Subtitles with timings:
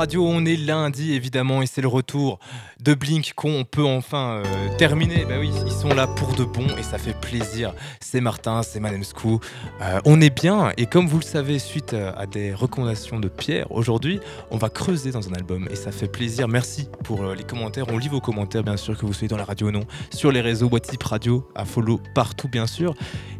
[0.00, 2.38] Radio, on est lundi évidemment et c'est le retour
[2.82, 5.26] de Blink qu'on peut enfin euh, terminer.
[5.28, 7.74] Bah oui, ils sont là pour de bon et ça fait plaisir.
[8.00, 9.40] C'est Martin, c'est Madame Skou.
[9.82, 13.28] Euh, on est bien et comme vous le savez, suite euh, à des recommandations de
[13.28, 16.48] Pierre, aujourd'hui, on va creuser dans un album et ça fait plaisir.
[16.48, 17.84] Merci pour les commentaires.
[17.90, 19.84] On lit vos commentaires bien sûr que vous soyez dans la radio ou non,
[20.14, 22.94] sur les réseaux WhatsApp Radio, à follow partout bien sûr.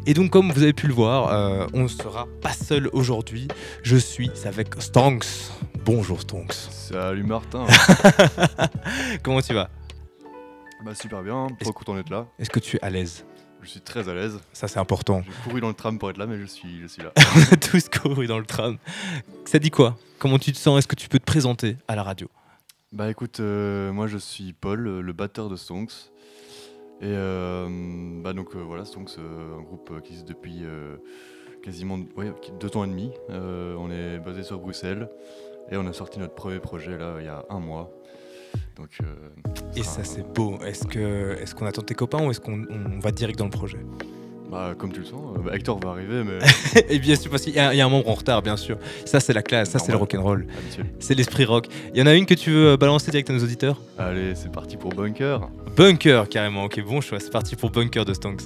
[0.05, 3.47] Et donc comme vous avez pu le voir, on ne sera pas seul aujourd'hui.
[3.81, 5.25] Je suis avec Stonks.
[5.85, 6.53] Bonjour Stonks.
[6.53, 7.65] Salut Martin.
[9.23, 9.69] Comment tu vas?
[10.85, 12.27] Bah super bien, trop content d'être là?
[12.39, 13.25] Est-ce que tu es à l'aise?
[13.61, 14.39] Je suis très à l'aise.
[14.53, 15.21] Ça c'est important.
[15.25, 17.11] J'ai couru dans le tram pour être là, mais je suis, je suis là.
[17.17, 18.77] On a tous couru dans le tram.
[19.45, 19.97] Ça dit quoi?
[20.19, 20.79] Comment tu te sens?
[20.79, 22.27] Est-ce que tu peux te présenter à la radio?
[22.91, 26.11] Bah écoute, euh, moi je suis Paul, euh, le batteur de Stonks.
[27.01, 27.67] Et euh,
[28.21, 30.63] bah donc euh, voilà, Stonks, un groupe qui existe depuis
[31.63, 33.11] quasiment ouais, deux ans et demi.
[33.29, 35.07] On est basé sur Bruxelles
[35.69, 37.91] et on a sorti notre premier projet là il y a un mois.
[38.77, 39.05] Donc euh,
[39.75, 40.57] Et ça c'est beau.
[40.65, 43.51] Est-ce que est-ce qu'on attend tes copains ou est-ce qu'on on va direct dans le
[43.51, 43.77] projet?
[44.49, 46.39] Bah comme tu le sens, bah, Hector va arriver, mais
[46.89, 48.57] Et bien sûr parce qu'il y, a il y a un membre en retard bien
[48.57, 48.77] sûr.
[49.05, 50.45] Ça c'est la classe, ça c'est le rock'n'roll,
[50.99, 51.67] c'est l'esprit rock.
[51.93, 53.79] Il y en a une que tu veux euh, balancer direct à nos auditeurs?
[53.97, 55.47] Allez, c'est parti pour Bunker.
[55.77, 56.65] Bunker carrément.
[56.65, 57.19] Ok bon choix.
[57.21, 58.41] C'est parti pour Bunker de Stonks.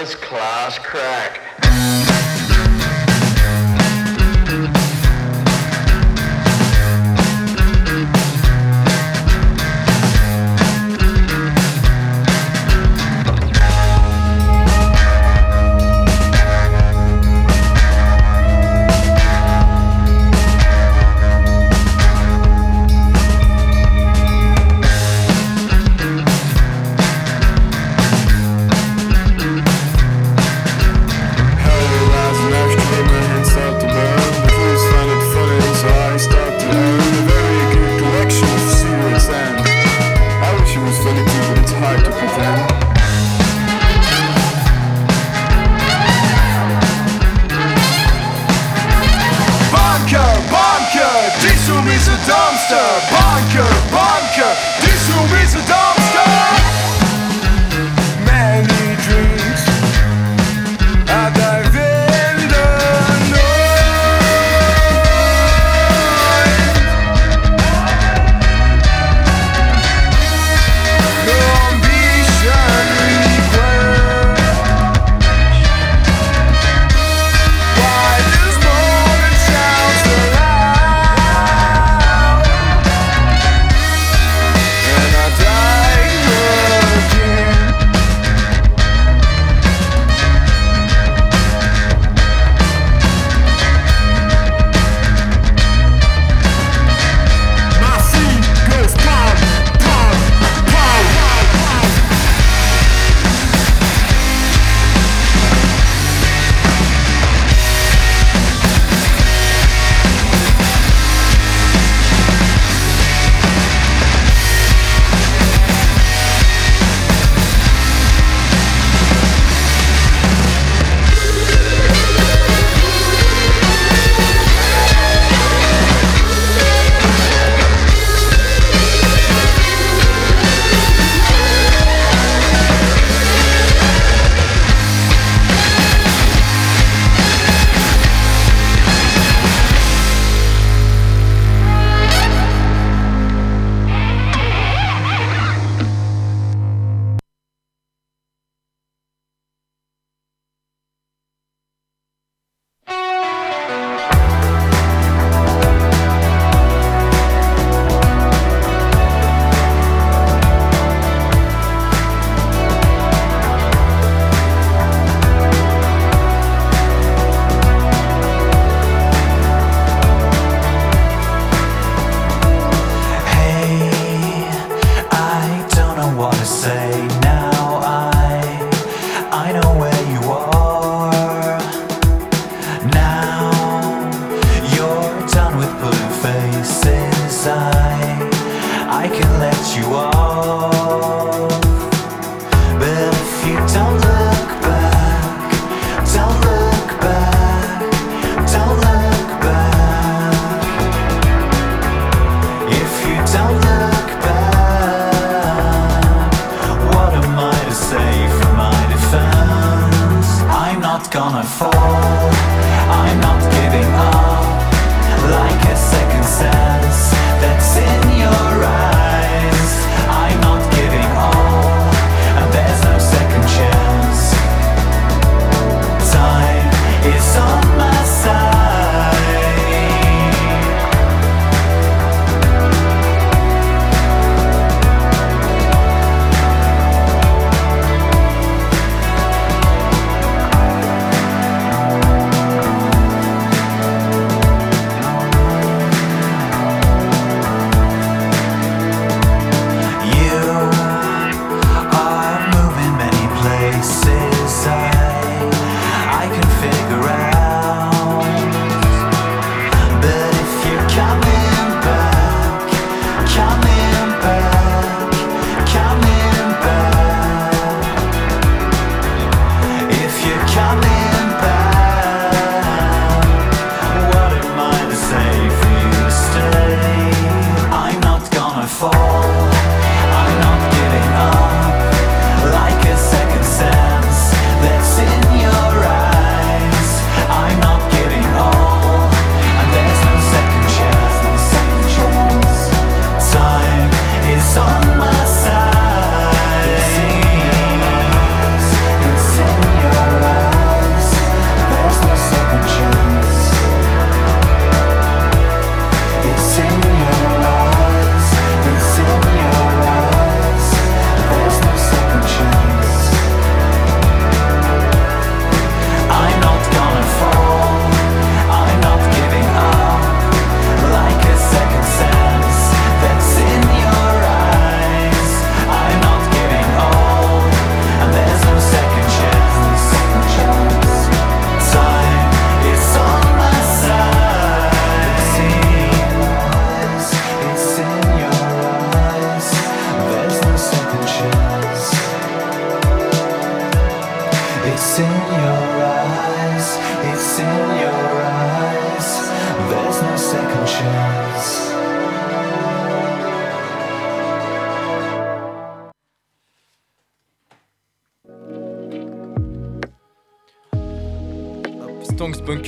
[0.00, 1.97] Is class crack.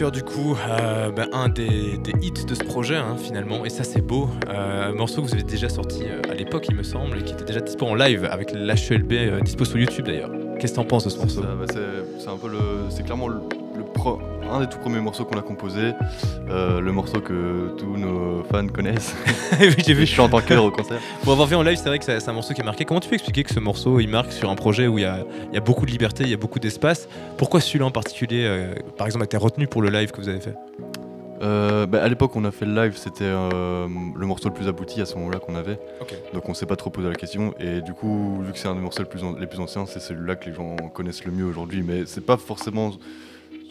[0.08, 3.84] Du coup, euh, bah, un des, des hits de ce projet hein, finalement, et ça
[3.84, 4.30] c'est beau.
[4.48, 7.22] Euh, un morceau que vous avez déjà sorti euh, à l'époque il me semble, et
[7.22, 10.30] qui était déjà dispo en live avec l'HLB, euh, dispo sur YouTube d'ailleurs.
[10.58, 11.42] Qu'est-ce que t'en penses de ce morceau?
[11.42, 12.58] bah, c'est- un peu le.
[12.88, 13.40] C'est clairement le,
[14.60, 15.92] un des tout premiers morceaux qu'on a composé.
[16.50, 19.14] euh, le morceau que tous nos fans connaissent.
[19.60, 20.06] Oui j'ai vu.
[20.06, 20.98] Je chante en chœur au concert.
[21.22, 22.84] Pour avoir vu en live c'est vrai que c'est un morceau qui a marqué.
[22.84, 25.06] Comment tu peux expliquer que ce morceau il marque sur un projet où il y
[25.06, 27.08] a, il y a beaucoup de liberté, il y a beaucoup d'espace?
[27.38, 30.28] Pourquoi celui-là en particulier, euh, par exemple, a été retenu pour le live que vous
[30.28, 30.54] avez fait?
[31.42, 34.68] Euh, bah, à l'époque, on a fait le live, c'était euh, le morceau le plus
[34.68, 35.78] abouti à ce moment-là qu'on avait.
[36.34, 37.54] Donc on s'est pas trop posé la question.
[37.58, 39.86] Et du coup, vu que c'est un des morceaux les plus, an- les plus anciens,
[39.86, 41.82] c'est celui-là que les gens connaissent le mieux aujourd'hui.
[41.82, 42.90] Mais c'est pas forcément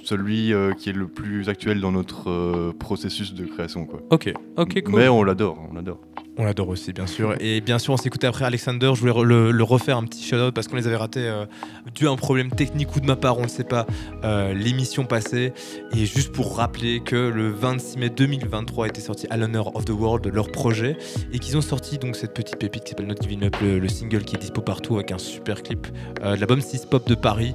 [0.03, 3.86] celui euh, qui est le plus actuel dans notre euh, processus de création.
[3.86, 4.01] Quoi.
[4.10, 4.96] Ok, ok, cool.
[4.96, 6.00] Mais on l'adore, on l'adore.
[6.41, 7.36] On l'adore aussi, bien sûr.
[7.41, 8.93] Et bien sûr, on s'écoutait après Alexander.
[8.96, 11.46] Je voulais le, refaire un petit shout-out parce qu'on les avait ratés euh,
[11.93, 13.86] dû à un problème technique ou de ma part, on ne sait pas,
[14.24, 15.51] euh, l'émission passée.
[15.93, 19.89] Et juste pour rappeler que le 26 mai 2023 était sorti À l'Honneur of the
[19.89, 20.96] World, leur projet,
[21.34, 23.89] et qu'ils ont sorti donc cette petite pépite qui s'appelle Not Giving Up, le, le
[23.89, 25.88] single qui est dispo partout avec un super clip
[26.24, 27.53] euh, de l'album 6 Pop de Paris.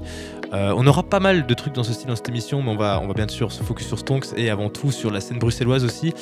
[0.52, 3.00] On aura pas mal de trucs dans ce style dans cette émission, mais on va,
[3.12, 6.12] bien sûr se focus sur Stonks et avant tout sur la scène bruxelloise aussi.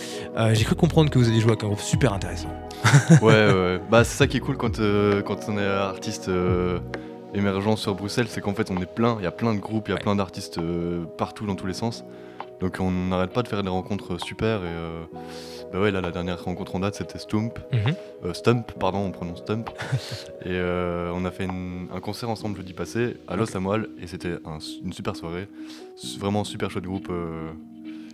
[0.54, 2.51] J'ai cru comprendre que vous alliez jouer avec un groupe super intéressant.
[3.23, 3.80] Ouais, ouais.
[3.90, 6.78] Bah, c'est ça qui est cool quand, euh, quand on est artiste euh,
[7.35, 9.88] émergent sur Bruxelles, c'est qu'en fait on est plein, il y a plein de groupes,
[9.88, 10.02] il y a Ouais.
[10.02, 12.04] plein d'artistes euh, partout dans tous les sens.
[12.61, 14.68] Donc on n'arrête pas de faire des rencontres super et
[15.73, 18.35] bah ouais là la dernière rencontre en date c'était Stump, Mhm.
[18.35, 19.68] Stump pardon on prononce Stump
[20.47, 20.61] et
[21.12, 24.59] on a fait une- un concert ensemble jeudi passé à Los Amoal et c'était un-
[24.85, 25.49] une super soirée,
[26.21, 27.11] vraiment super chouette groupe,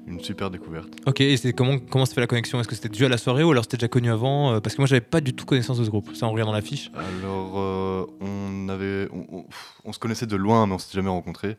[0.09, 0.89] une super découverte.
[1.07, 2.59] Ok, et comment, comment se fait la connexion?
[2.61, 4.53] Est-ce que c'était dû à la soirée ou alors c'était déjà connu avant?
[4.55, 6.53] Euh, Parce que moi j'avais pas du tout connaissance de ce groupe, ça en regardant
[6.53, 6.91] l'affiche.
[6.95, 9.45] Alors, euh, on avait, on, on-
[9.85, 11.57] on se connaissait de loin, mais on s'était jamais rencontrés.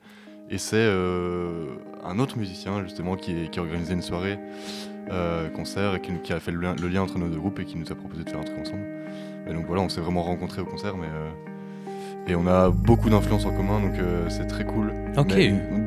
[0.51, 1.65] Et c'est euh,
[2.03, 4.39] un autre musicien justement qui, qui a organisé une soirée
[5.11, 7.65] euh, concert et qui, a fait le lien, le lien entre nos deux groupes et
[7.65, 8.85] qui nous a proposé de faire un truc ensemble.
[9.47, 11.07] Et donc voilà, on s'est vraiment rencontrés au concert, mais
[12.29, 14.93] et on a beaucoup d'influences en commun, donc euh, c'est très cool.
[15.17, 15.33] Ok.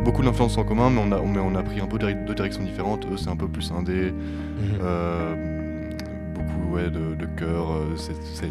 [0.04, 2.34] Beaucoup d'influences en commun, mais on a, on, mais on a pris un peu deux
[2.34, 3.06] directions différentes.
[3.06, 4.12] Eux, c'est un peu plus indé.
[4.12, 4.78] Mhm.
[4.82, 5.90] Euh,
[6.34, 8.46] beaucoup ouais, de, de chœurs, euh, c'est c'est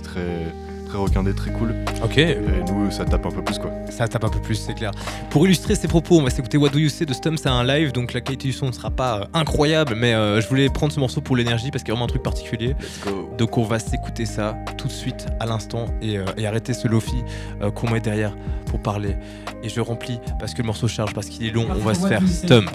[0.92, 1.74] très, très requindé, très cool.
[2.04, 2.38] Ok, Et
[2.70, 3.72] nous, ça tape un peu plus, quoi.
[3.90, 4.92] ça tape un peu plus, c'est clair.
[5.30, 7.64] Pour illustrer ces propos, on va s'écouter What Do You Say de Stum, c'est un
[7.64, 10.70] live, donc la qualité du son ne sera pas euh, incroyable, mais euh, je voulais
[10.70, 12.76] prendre ce morceau pour l'énergie parce qu'il y a vraiment un truc particulier.
[12.80, 13.30] Let's go.
[13.38, 16.88] Donc on va s'écouter ça tout de suite à l'instant et, euh, et arrêter ce
[16.88, 17.24] lofi
[17.62, 19.16] euh, qu'on met derrière pour parler.
[19.64, 22.08] Et je remplis parce que le morceau charge, parce qu'il est long, on va se
[22.08, 22.70] faire stump.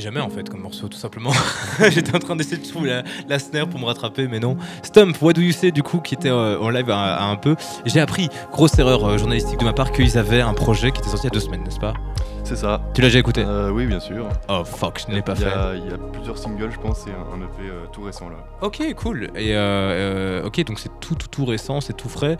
[0.00, 1.32] Jamais en fait comme morceau, tout simplement.
[1.90, 4.56] J'étais en train d'essayer de trouver la, snare pour me rattraper, mais non.
[4.82, 7.36] Stump, What Do You Say, du coup, qui était euh, en live à, à un
[7.36, 7.56] peu.
[7.84, 11.10] J'ai appris, grosse erreur euh, journalistique de ma part, qu'ils avaient un projet qui était
[11.10, 11.94] sorti il y a deux semaines, n'est-ce pas?
[12.44, 12.80] C'est ça.
[12.92, 14.28] Tu l'as déjà écouté Euh, oui, bien sûr.
[14.48, 15.48] Oh fuck, je ne l'ai pas fait.
[15.76, 18.36] il y a plusieurs singles, je pense, et un, un EP euh, tout récent là.
[18.60, 19.24] Ok, cool.
[19.34, 19.60] Et euh,
[20.42, 22.36] euh, ok, donc c'est tout, tout, tout récent, c'est tout frais.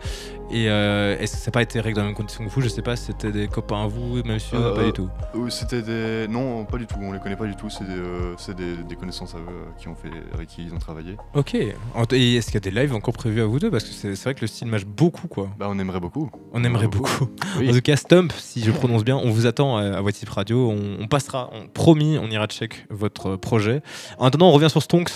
[0.51, 2.61] Et euh, que ça n'a pas été réglé dans les mêmes conditions que vous?
[2.61, 5.09] Je sais pas c'était des copains à vous, même si pas du tout.
[5.49, 6.29] C'était des.
[6.29, 8.03] Non, pas du tout, on les connaît pas du tout, c'est des,
[8.37, 11.17] c'est des, des connaissances à eux qui ont fait, avec qui ils ont travaillé.
[11.35, 11.55] Ok.
[11.55, 13.71] Et est-ce qu'il y a des lives encore prévus à vous deux?
[13.71, 15.49] Parce que c'est vrai que le style match beaucoup, quoi.
[15.59, 16.31] Bah, on aimerait beaucoup.
[16.53, 17.27] On aimerait beaucoup.
[17.59, 17.71] Oui.
[17.71, 20.71] En tout cas, Stump, si je prononce bien, on vous attend à, à What's Radio.
[20.71, 23.83] On, on passera, on, promis, on ira check votre projet.
[24.19, 25.11] En attendant, on revient sur Stonks.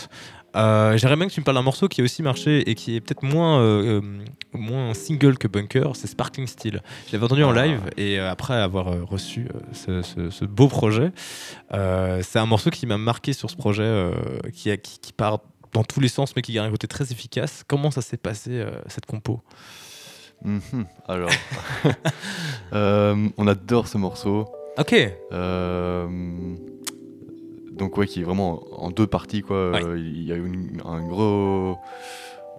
[0.56, 2.96] Euh, J'aimerais bien que tu me parles d'un morceau qui a aussi marché et qui
[2.96, 4.24] est peut-être moins, euh, euh,
[4.54, 6.82] moins single que Bunker, c'est Sparkling Steel.
[7.06, 7.66] Je l'avais entendu en Ah.
[7.66, 11.12] live et euh, après avoir reçu ce, ce- ce beau projet,
[11.70, 14.10] c'est un morceau qui m'a marqué sur ce projet,
[14.54, 15.40] qui, a- qui, qui part
[15.74, 17.62] dans tous les sens mais qui a un côté très efficace.
[17.68, 19.42] Comment ça s'est passé cette compo?
[20.44, 20.86] Mhm.
[21.06, 21.30] Alors,
[22.72, 24.48] on adore ce morceau.
[24.78, 24.94] Ok,
[25.32, 26.06] Euh,
[27.72, 29.70] donc ouais, qui est vraiment en deux parties quoi.
[29.72, 29.84] Ouais.
[29.84, 31.76] Euh, Il y a une, un gros,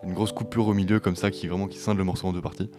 [0.04, 2.42] une grosse coupure au milieu comme ça qui vraiment qui scinde le morceau en deux
[2.42, 2.70] parties.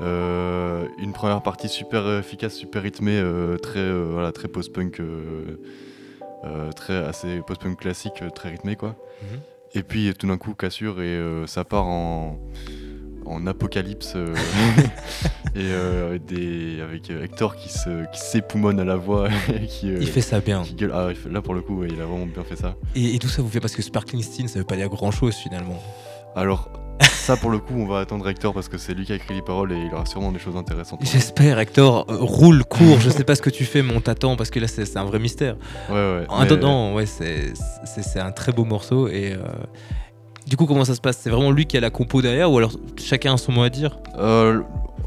[0.00, 5.00] Euh, une première partie super efficace, super rythmée, euh, très euh, voilà, très post-punk,
[6.74, 8.96] très assez post-punk classique, très rythmé quoi.
[9.22, 9.40] Mhm.
[9.74, 12.38] Et puis tout d'un coup cassure et ça part en
[13.26, 14.34] en apocalypse euh,
[15.54, 19.28] et euh, avec, des, avec euh, Hector qui se qui s'époumonne à la voix
[19.62, 20.62] et qui euh, il fait ça bien.
[20.62, 20.92] qui gueule.
[20.94, 22.74] Ah, là pour le coup, ouais, il a vraiment bien fait ça.
[22.94, 25.10] Et, et tout ça vous fait parce que Sparkling Steel, ça veut pas dire grand
[25.10, 25.80] chose finalement.
[26.34, 26.70] Alors,
[27.02, 29.34] ça pour le coup, on va attendre Hector parce que c'est lui qui a écrit
[29.34, 31.00] les paroles et il aura sûrement des choses intéressantes.
[31.02, 33.00] J'espère, Hector, roule, cours.
[33.00, 35.04] je sais pas ce que tu fais, mais on t'attend parce que là, c'est un
[35.04, 35.56] vrai mystère.
[35.90, 36.24] Ouais, ouais.
[36.30, 39.08] En mais- attendant, ouais, c'est un très beau morceau.
[39.08, 39.36] Et
[40.46, 41.18] du coup, comment ça se passe?
[41.18, 43.70] C'est vraiment lui qui a la compo derrière ou alors chacun a son mot à
[43.70, 43.98] dire?
[44.18, 44.60] Euh,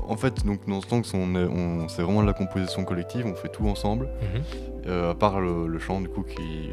[0.08, 3.50] en fait, donc dans Stonks, on, on- c'est vraiment de la composition collective, on fait
[3.50, 4.06] tout ensemble.
[4.22, 4.42] Mhm.
[4.88, 6.24] Euh, à part le, le chant, du coup,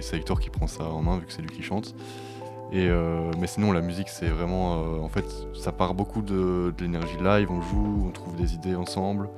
[0.00, 1.94] c'est Hector qui prend ça en main vu que c'est lui qui chante.
[2.74, 5.02] Et euh, mais sinon, la musique, c'est vraiment.
[5.02, 8.74] en fait, ça part beaucoup de, de l'énergie live, on joue, on trouve des idées
[8.74, 9.28] ensemble.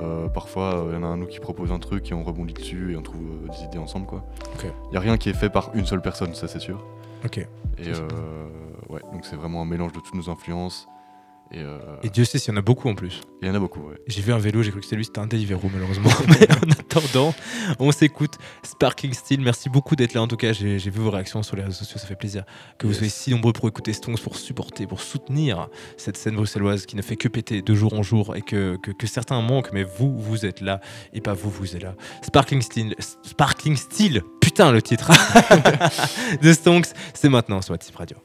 [0.00, 0.30] Mhm.
[0.32, 2.92] Parfois, il y en a un nous qui propose un truc et on rebondit dessus
[2.92, 3.20] et on trouve
[3.50, 4.06] des idées ensemble.
[4.06, 4.24] quoi.
[4.62, 6.82] Il n'y a rien qui est fait par une seule personne, ça c'est sûr.
[7.24, 7.46] Ok.
[7.78, 8.48] Et euh,
[8.88, 10.88] ouais, donc c'est vraiment un mélange de toutes nos influences.
[11.52, 13.20] Et euh, Et Dieu sait s'il y en a beaucoup en plus.
[13.42, 13.96] il y en a beaucoup, ouais.
[14.06, 16.10] J'ai vu un vélo, j'ai cru que c'était lui, c'était un Deliveroo malheureusement.
[16.28, 17.34] Mais en attendant,
[17.78, 18.34] on s'écoute.
[18.62, 20.22] Sparkling Steel, merci beaucoup d'être là.
[20.22, 22.44] En tout cas, j'ai vu vos réactions sur les réseaux sociaux, ça fait plaisir
[22.78, 26.86] que vous soyez si nombreux pour écouter Stones, pour supporter, pour soutenir cette scène bruxelloise
[26.86, 29.72] qui ne fait que péter de jour en jour et que, que, que certains manquent,
[29.72, 30.80] mais vous, vous êtes là
[31.12, 31.94] et pas vous, vous êtes là.
[32.22, 35.10] Sparkling Steel, Sparkling Steel, putain le titre
[36.42, 36.84] de Stones,
[37.14, 38.16] c'est maintenant sur Tip Radio.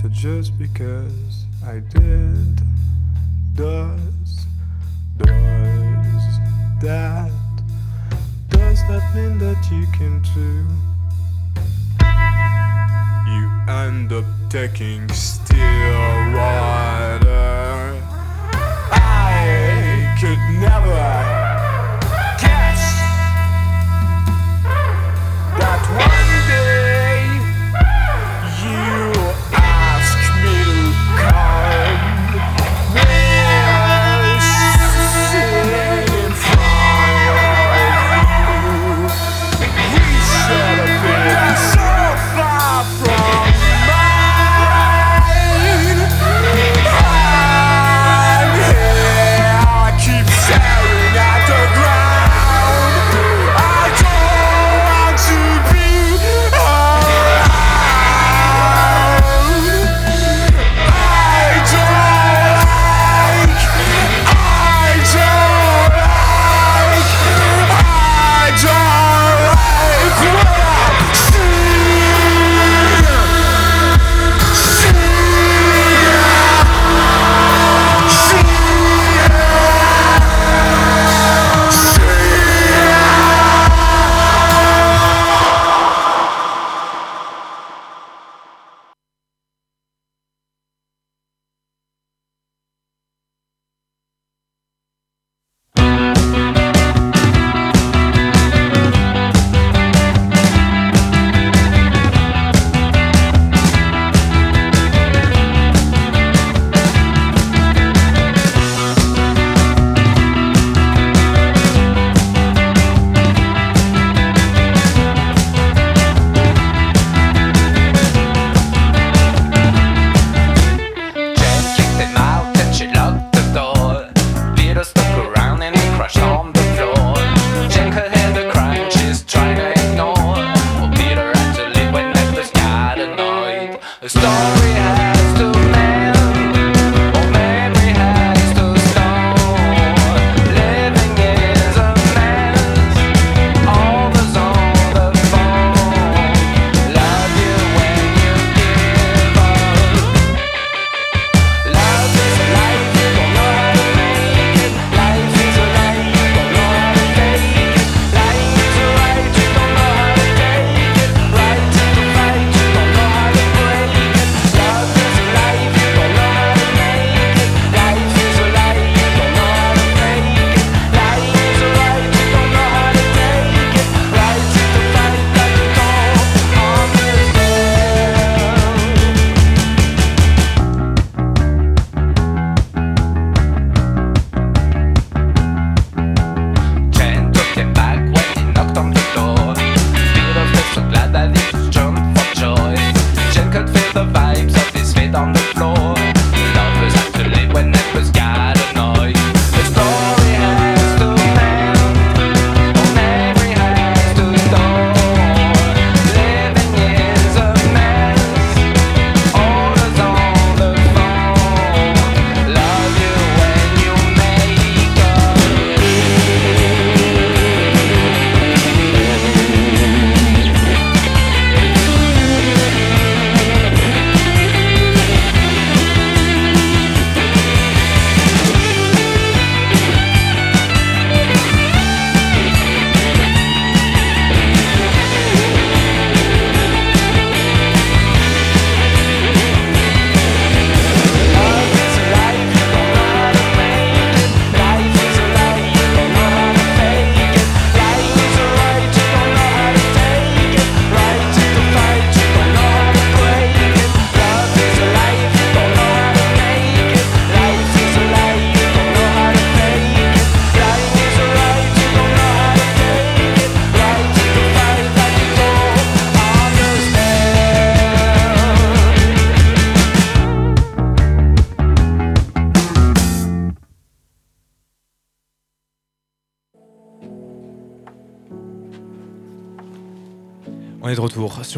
[0.00, 2.60] So just because I did,
[3.56, 4.46] does,
[5.16, 6.38] does
[6.80, 7.32] that,
[8.48, 10.66] does that mean that you can too?
[13.28, 15.58] You end up taking still
[16.32, 18.00] water.
[18.92, 21.27] I could never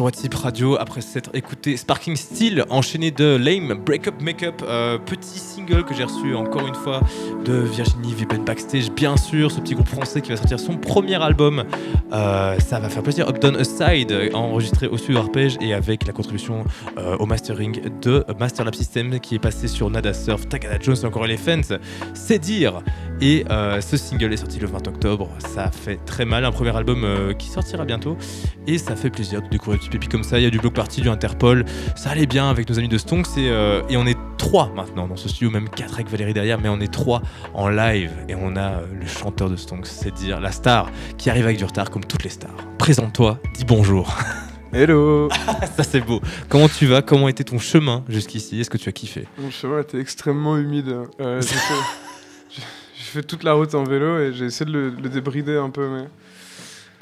[0.01, 5.37] sur WhatsApp Radio après s'être écouté Sparking Steel enchaîné de Lame Breakup Makeup, euh, petit
[5.37, 7.01] single que j'ai reçu encore une fois
[7.45, 11.21] de Virginie Viben Backstage, bien sûr, ce petit groupe français qui va sortir son premier
[11.21, 11.65] album.
[12.13, 13.29] Euh, ça va faire plaisir.
[13.29, 16.63] Up Down Aside, enregistré au studio Arpège et avec la contribution
[16.97, 20.97] euh, au mastering de Master Lab System qui est passé sur Nada Surf, Takada Jones
[20.99, 21.77] et encore Elephants.
[22.15, 22.81] C'est dire.
[23.23, 23.45] Et
[23.81, 25.29] ce single est sorti le 20 octobre.
[25.37, 26.43] Ça fait très mal.
[26.43, 28.17] Un premier album qui sortira bientôt.
[28.65, 30.39] Et ça fait plaisir de découvrir pépis comme ça.
[30.39, 31.65] Il y a du bloc party, du Interpol.
[31.95, 33.27] Ça allait bien avec nos amis de Stonks.
[33.37, 36.59] Et, euh, et on est trois maintenant dans ce studio, même quatre avec Valérie derrière.
[36.59, 37.21] Mais on est trois
[37.53, 38.11] en live.
[38.27, 41.57] Et on a euh, le chanteur de Stonks, c'est dire la star qui arrive avec
[41.57, 42.55] du retard comme toutes les stars.
[42.79, 44.15] Présente-toi, dis bonjour.
[44.73, 45.27] Hello
[45.75, 46.21] ça c'est beau.
[46.47, 47.01] Comment tu vas?
[47.01, 48.61] Comment était ton chemin jusqu'ici?
[48.61, 49.27] Est-ce que tu as kiffé?
[49.37, 50.95] Mon chemin était extrêmement humide.
[51.19, 51.73] Euh, j'ai fait,
[52.55, 52.61] j'ai-
[52.95, 55.69] j'ai fait toute la route en vélo et j'ai essayé de le, le débrider un
[55.69, 56.07] peu, mais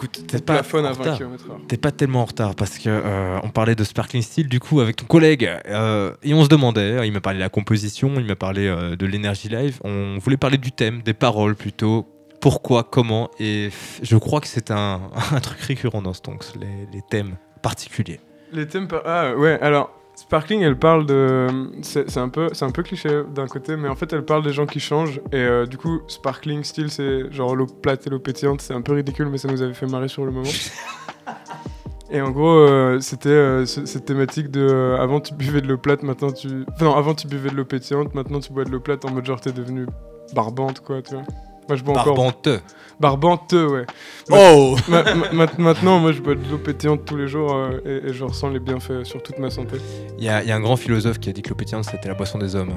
[0.01, 1.17] Écoute, t'es pas plafond à en 20 retard.
[1.17, 1.67] km/h.
[1.67, 4.79] T'es pas tellement en retard parce que euh, on parlait de Sparkling Steel du coup
[4.79, 8.25] avec ton collègue euh, et on se demandait, il m'a parlé de la composition, il
[8.25, 12.07] m'a parlé euh, de l'énergie live, on voulait parler du thème, des paroles plutôt,
[12.39, 13.69] pourquoi, comment et
[14.01, 18.21] je crois que c'est un, un truc récurrent dans Stonks, les, les thèmes particuliers.
[18.53, 18.88] Les thèmes.
[18.88, 19.98] par- Ah ouais, alors.
[20.21, 21.47] Sparkling, elle parle de.
[21.82, 24.65] C'est un, peu- un peu cliché d'un côté, mais en fait, elle parle des gens
[24.65, 25.21] qui changent.
[25.32, 28.62] Et euh, du coup, Sparkling Steel, c'est genre l'eau plate et l'eau pétillante.
[28.62, 30.49] C'est un peu ridicule, mais ça nous avait fait marrer sur le moment.
[32.12, 34.96] Et en gros, euh, c'était euh, ce- cette thématique de.
[35.00, 36.48] avant, tu buvais de l'eau plate, maintenant tu.
[36.73, 39.12] enfin, non, avant, tu buvais de l'eau pétillante, maintenant, tu bois de l'eau plate en
[39.12, 39.85] mode genre, t'es devenu
[40.33, 41.23] barbante, quoi, tu vois.
[41.70, 42.15] Moi, je bois encore.
[42.15, 42.60] Barbanteux.
[43.00, 43.86] Barbanteux, ouais.
[44.32, 47.80] Oh Ma- ma- ma- maintenant, moi, je bois de l'eau pétillante tous les jours euh,
[47.86, 49.78] et, et je ressens les bienfaits sur toute ma santé.
[50.17, 51.86] Il y, a il y a un grand philosophe qui a dit que l'eau pétillante
[51.86, 52.74] c'était la boisson des hommes.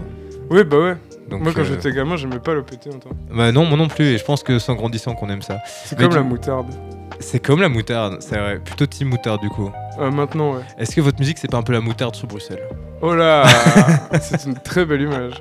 [0.50, 0.96] Oui, bah ouais.
[1.28, 3.04] Donc, moi, quand euh, j'étais gamin, j'aimais pas l'eau pétillante.
[3.10, 3.14] hein.
[3.34, 5.58] bah non, moi non plus, et je pense que c'est en grandissant qu'on aime ça.
[5.66, 6.66] C'est comme du- la moutarde.
[7.18, 9.70] C'est comme la moutarde, c'est vrai, plutôt team moutarde du coup.
[10.00, 10.60] Euh, maintenant, ouais.
[10.78, 12.62] Est-ce que votre musique c'est pas un peu la moutarde sur Bruxelles?
[13.00, 13.44] Oh là
[14.20, 15.34] C'est une très belle image.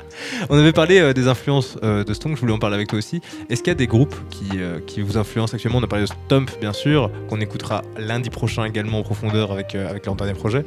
[0.50, 2.98] On avait parlé euh, des influences euh, de Stonk, je voulais en parler avec toi
[2.98, 3.22] aussi.
[3.50, 4.50] Est-ce qu'il y a des groupes qui,
[4.88, 5.80] qui vous influencent actuellement?
[5.80, 9.76] On a parlé de Stump, bien sûr, qu'on écoutera lundi prochain également en profondeur avec,
[9.76, 10.66] avec leur dernier projet.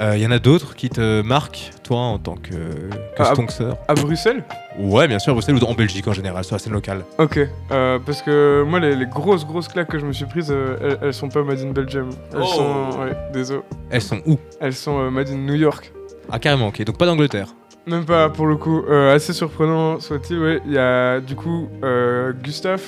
[0.00, 3.76] Il y en a d'autres qui te marquent, toi, en tant que, que Ah, Stonkseur?
[3.86, 4.42] À Bruxelles?
[4.78, 7.04] Ouais, bien sûr, à Bruxelles ou en Belgique en général, sur la scène locale.
[7.18, 7.38] Ok.
[7.68, 11.14] Parce que moi, les, les grosses, grosses claques que je me suis prises, elles, elles
[11.14, 12.10] sont pas made in Belgium.
[12.32, 12.46] Elles Oh.
[12.46, 12.98] sont.
[13.00, 13.60] Ouais, désolé.
[13.90, 15.92] Elles sont où Elles sont euh, made in New York.
[16.30, 17.48] Ah, carrément, ok, donc pas d'Angleterre.
[17.86, 18.82] Même pas pour le coup.
[18.88, 20.60] Euh, assez surprenant soit-il, ouais.
[20.66, 22.82] Il y a du coup euh, Gustave,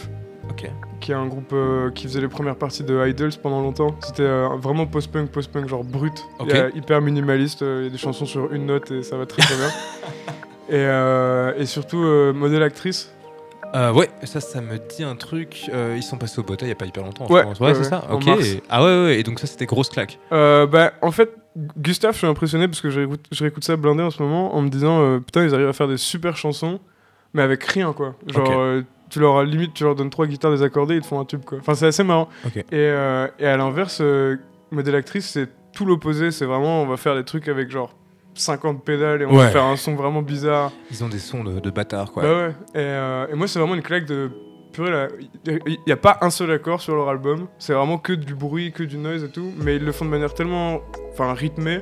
[0.50, 0.70] Ok.
[1.00, 3.96] qui est un groupe euh, qui faisait les premières parties de Idols pendant longtemps.
[4.00, 6.12] C'était euh, vraiment post-punk, post-punk genre brut.
[6.38, 6.46] Ok.
[6.50, 9.02] Il y a hyper minimaliste, euh, il y a des chansons sur une note et
[9.02, 9.68] ça va très très bien.
[10.70, 13.12] Et, euh, et surtout euh, modèle actrice.
[13.74, 15.68] Euh, ouais, ça, ça me dit un truc.
[15.72, 17.42] euh, ils sont passés au Bota il y a pas hyper longtemps, Ouais.
[17.42, 18.26] Ouais, ouais, c'est ouais, ça en Ok.
[18.26, 18.46] mars.
[18.46, 20.18] Et- Ah ouais, ouais, et donc ça, c'était grosse claque.
[20.32, 21.34] Euh, bah en fait,
[21.78, 24.54] Gustave, je suis impressionné parce que je réécoute, je réécoute ça blindé en ce moment
[24.54, 26.80] en me disant putain ils arrivent à faire des super chansons
[27.32, 28.14] mais avec rien quoi.
[28.26, 31.44] Genre tu leur limite tu leur donnes trois guitares désaccordées ils te font un tube
[31.44, 31.58] quoi.
[31.60, 32.28] Enfin c'est assez marrant.
[32.72, 32.76] Et,
[33.38, 34.02] et à l'inverse,
[34.72, 36.32] modèle actrice c'est tout l'opposé.
[36.32, 37.94] C'est vraiment on va faire des trucs avec genre
[38.34, 39.44] 50 pédales et on Ouais.
[39.44, 40.72] va faire un son vraiment bizarre.
[40.90, 42.22] Ils ont des sons de, de bâtards, quoi.
[42.22, 42.50] Bah ouais.
[42.74, 44.30] Et, euh, et moi, c'est vraiment une claque de.
[44.72, 45.06] Purée, là.
[45.46, 47.46] Il n'y a pas un seul accord sur leur album.
[47.58, 49.52] C'est vraiment que du bruit, que du noise et tout.
[49.58, 50.80] Mais ils le font de manière tellement.
[51.12, 51.80] Enfin, rythmée.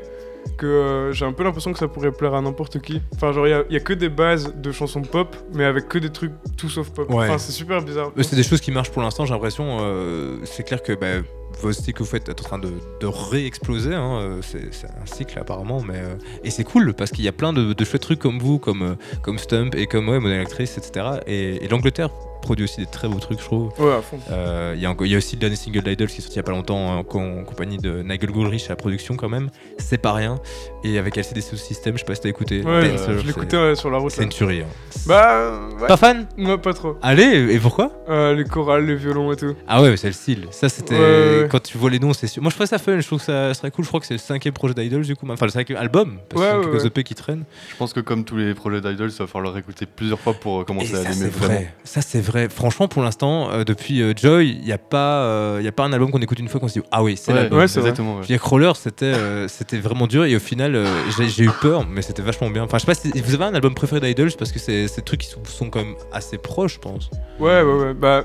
[0.59, 3.00] Que euh, j'ai un peu l'impression que ça pourrait plaire à n'importe qui.
[3.14, 6.11] Enfin, genre, il n'y a, que des bases de chansons pop, mais avec que des
[6.11, 7.09] trucs tout sauf pop.
[7.11, 7.26] Ouais.
[7.28, 8.11] Enfin, c'est super bizarre.
[8.20, 9.78] C'est des choses qui marchent pour l'instant, j'ai l'impression.
[9.80, 11.24] euh, c'est clair que bah,
[11.61, 13.94] vos styles que vous faites êtes en train de, de réexploser.
[13.94, 15.82] hein, euh, c'est un cycle apparemment.
[15.82, 18.59] Mais, euh, et c'est cool parce qu'il y a plein de, chouettes trucs comme vous,
[18.59, 21.20] comme, euh, comme Stump et comme ouais, Model Actrice, etc.
[21.26, 22.11] Et, et l'Angleterre
[22.43, 23.72] produit aussi des très beaux trucs, je trouve.
[23.78, 24.18] Ouais, à fond.
[24.30, 26.20] Euh, Il y, a encore- il y a aussi le dernier single d'Idols qui est
[26.20, 28.76] sorti il y a pas longtemps en, co- en compagnie de Nigel Goldrich à la
[28.76, 29.49] production quand même.
[29.78, 30.38] C'est pas rien.
[30.84, 32.62] Et avec LCD System, je sais pas si t'as écouté.
[32.62, 34.11] Ouais, Dancer, je c'est- l'écoutais sur la route.
[34.11, 34.61] C'est une tuerie.
[34.62, 34.66] hein.
[35.07, 35.86] Bah, ouais.
[35.88, 36.26] Pas fan?
[36.36, 36.97] Moi, pas trop.
[37.03, 37.93] Allez, et pourquoi?
[38.09, 39.55] Euh, les chorales, les violons et tout.
[39.68, 40.47] Ah ouais, c'est le style.
[40.51, 40.95] Ça, c'était.
[40.95, 41.49] Ouais, ouais, ouais.
[41.51, 42.43] Quand tu vois les noms, c'est sûr.
[42.43, 42.99] Moi, je trouve ça fun.
[43.01, 43.84] Je trouve que ça serait cool.
[43.84, 45.26] Je crois que c'est le cinquième projet d'Idols, du coup.
[45.30, 46.18] Enfin, le cinquième album.
[46.28, 46.88] Parce Ouais, qu'il y a ouais, quelques ouais.
[46.88, 47.45] EP qui traînent.
[47.70, 50.62] Je pense que comme tous les projets d'Idols, il va falloir écouter plusieurs fois pour
[50.62, 51.74] Et commencer à ça, c'est vrai.
[51.84, 52.32] Ça, c'est vrai.
[52.49, 55.72] Franchement, pour l'instant, euh, depuis euh, Joy, il n'y a, pas, euh, il y a
[55.72, 57.59] pas un album qu'on écoute une fois qu'on se dit Ah oui, c'est Ouais, l'album.
[57.59, 57.91] Ouais, c'est vrai.
[57.91, 58.18] exactement.
[58.18, 58.24] ouais.
[58.28, 60.87] Jack Roller, c'était euh, c'était vraiment dur et au final, euh,
[61.18, 62.62] j'ai eu peur, mais c'était vachement bien.
[62.64, 64.97] Enfin, je sais pas si vous avez un album préféré d'Idols parce que c'est c'est
[64.97, 67.11] des trucs qui sont, sont quand même assez proches, je pense.
[67.39, 67.95] Ouais, ouais, ouais.
[67.95, 68.24] Bah,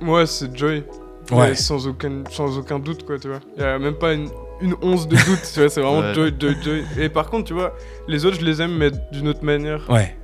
[0.00, 0.84] moi, c'est Joy.
[1.32, 1.56] Ouais.
[1.56, 3.40] Sans aucun, sans aucun doute, quoi, tu vois.
[3.56, 4.28] Il y a même pas une,
[4.60, 5.68] une once de doute, tu vois.
[5.68, 6.14] C'est vraiment Ouais.
[6.14, 6.84] Joy, Joy, Joy.
[6.98, 7.74] Et par contre, tu vois,
[8.06, 9.80] les autres, je les aime, mais d'une autre manière.
[9.90, 10.16] Ouais.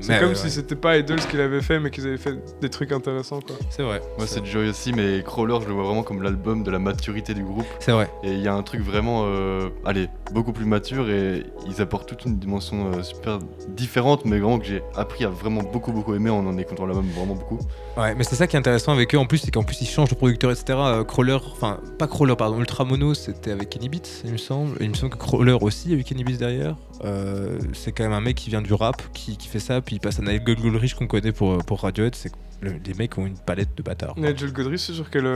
[0.00, 2.68] C'est comme ouais, si c'était pas Idols qu'il avait fait, mais qu'ils avaient fait des
[2.68, 3.56] trucs intéressants, quoi.
[3.70, 4.00] C'est vrai.
[4.18, 7.34] Moi, c'est Joy aussi, mais Crawler, je le vois vraiment comme l'album de la maturité
[7.34, 7.66] du groupe.
[7.78, 8.10] C'est vrai.
[8.22, 12.08] Et il y a un truc vraiment, euh, allez, beaucoup plus mature et ils apportent
[12.08, 13.38] toute une dimension euh, super
[13.68, 17.06] différente, mais vraiment que j'ai appris à vraiment beaucoup, beaucoup aimer en en écoutant l'album
[17.14, 17.58] vraiment beaucoup.
[17.96, 19.86] Ouais, mais c'est ça qui est intéressant avec eux en plus, c'est qu'en plus ils
[19.86, 20.78] changent de producteur, etc.
[20.78, 24.76] Euh, Crawler, enfin pas Crawler, pardon, Ultra Mono, c'était avec Kenny Beats, il me semble.
[24.80, 26.76] Et il me semble que Crawler aussi, il y a eu Kenny Beats derrière.
[27.04, 29.96] Euh, c'est quand même un mec qui vient du rap, qui, qui fait ça, puis
[29.96, 32.14] il passe à Nigel Goldrich qu'on connaît pour, pour Radiohead.
[32.14, 32.30] C'est
[32.60, 34.18] le- les mecs ont une palette de bâtards.
[34.18, 35.26] Nigel Godrich, c'est sur quel.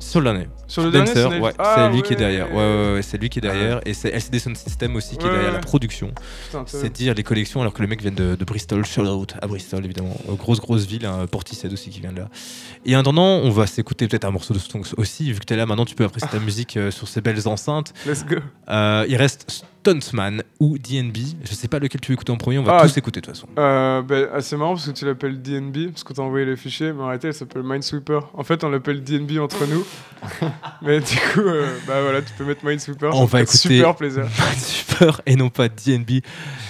[0.00, 0.48] Sur le dernier.
[0.66, 2.50] Sur le dernier, ouais, Ah, c'est lui qui est derrière.
[2.52, 3.80] Ouais, ouais, ouais, c'est lui qui est derrière.
[3.86, 6.12] Et c'est LCD Sound System aussi qui est derrière la production.
[6.66, 9.84] C'est dire les collections alors que les mecs viennent de, de Bristol, Charlotte, à Bristol
[9.84, 10.16] évidemment.
[10.38, 12.28] Grosse grosse ville, hein, Portishead aussi qui vient de là.
[12.84, 15.56] Et en attendant, on va s'écouter peut-être un morceau de Stonks aussi, vu que t'es
[15.56, 17.92] là maintenant, tu peux apprécier ta musique euh, sur ces belles enceintes.
[18.06, 18.36] Let's go.
[18.68, 21.16] Euh, il reste Stuntman ou DNB.
[21.44, 23.26] Je sais pas lequel tu veux écouter en premier, on va Ah, tous écouter de
[23.26, 23.48] toute façon.
[23.58, 26.56] Euh, bah, ah, c'est marrant parce que tu l'appelles DNB, parce que t'as envoyé les
[26.56, 28.30] fichiers, mais en réalité elle s'appelle Minesweeper.
[28.34, 29.84] En fait, on l'appelle DNB entre nous.
[30.82, 33.14] mais du coup, euh, bah voilà, tu peux mettre Minesweeper.
[33.14, 34.26] On va écouter- Super plaisir.
[34.58, 36.20] Super et non pas DNB.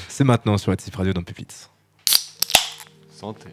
[0.08, 1.70] C'est maintenant sur la Tip Radio dans Pupites.
[3.10, 3.48] Santé.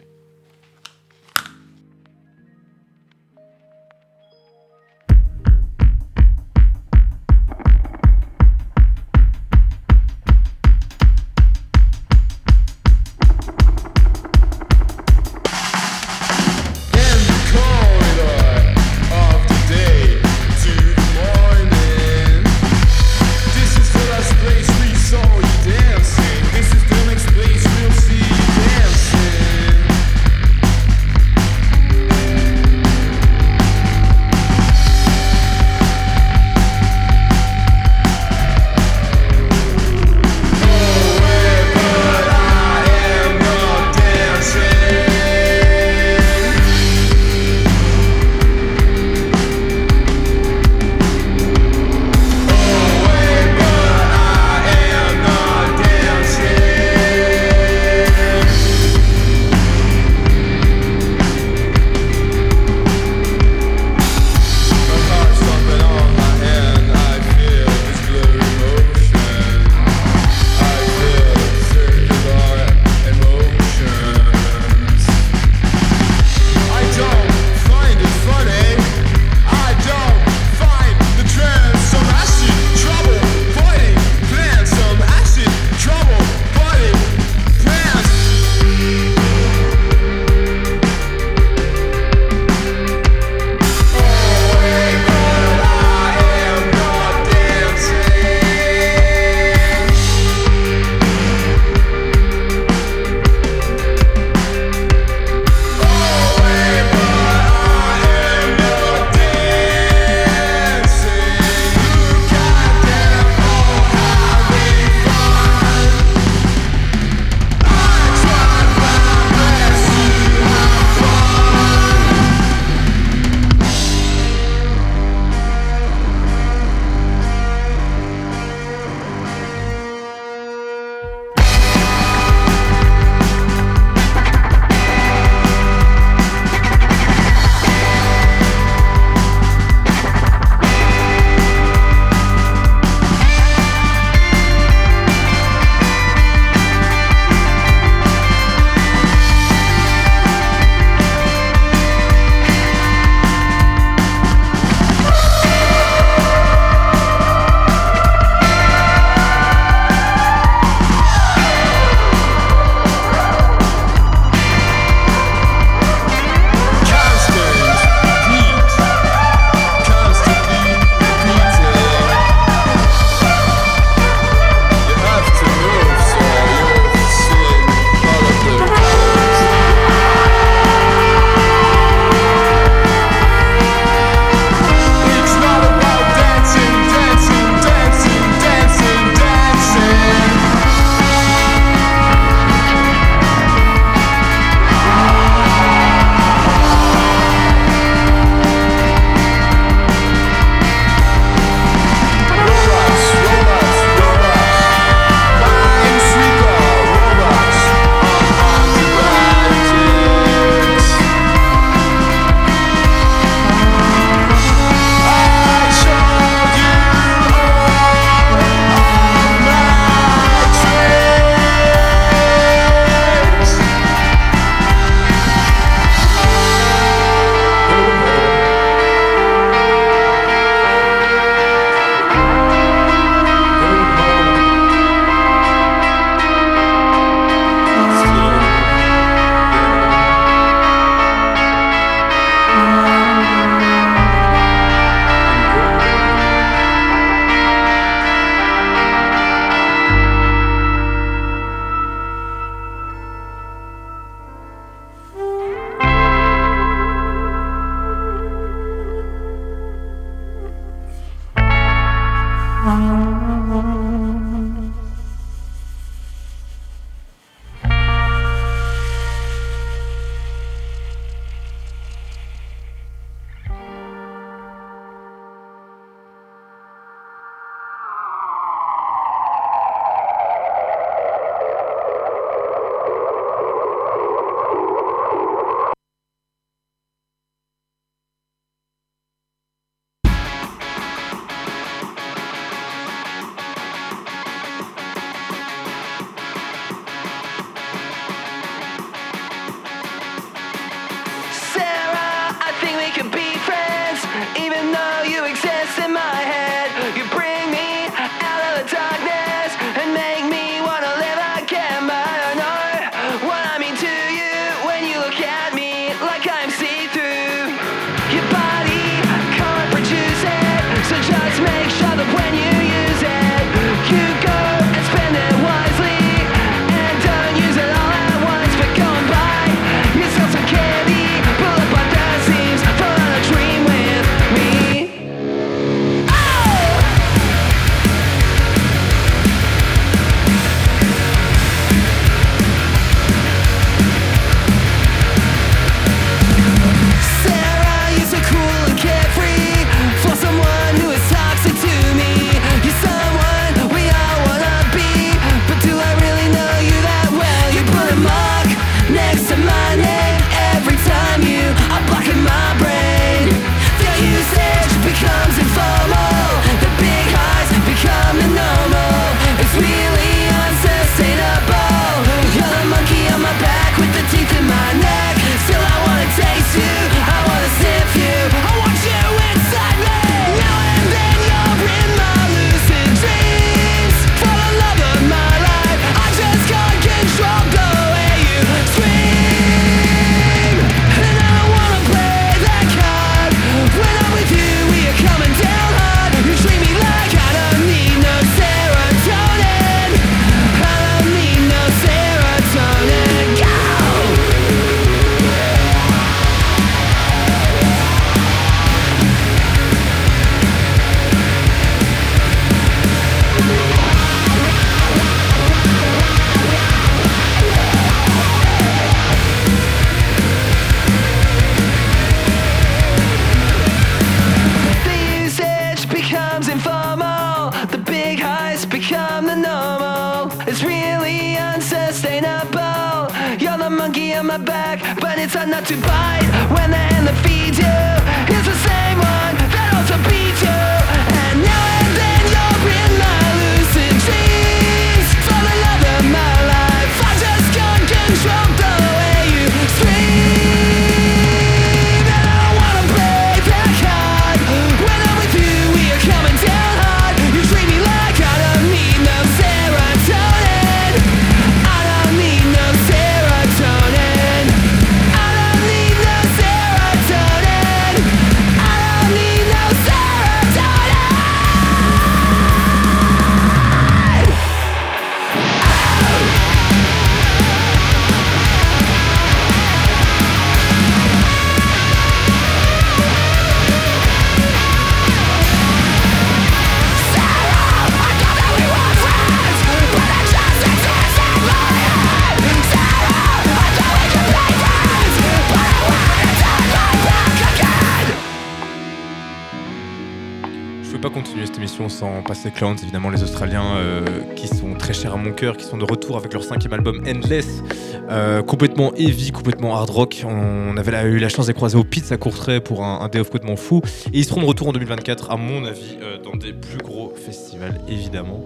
[502.60, 504.04] Évidemment les Australiens euh,
[504.36, 507.04] qui sont très chers à mon cœur, qui sont de retour avec leur cinquième album
[507.08, 507.62] Endless,
[508.10, 510.26] euh, complètement heavy, complètement hard rock.
[510.28, 513.20] On avait eu la chance de croiser au Pits à Courtrai pour un, un day
[513.20, 513.82] off complètement fou.
[514.12, 517.14] Et ils seront de retour en 2024, à mon avis, euh, dans des plus gros
[517.16, 518.44] festivals, évidemment.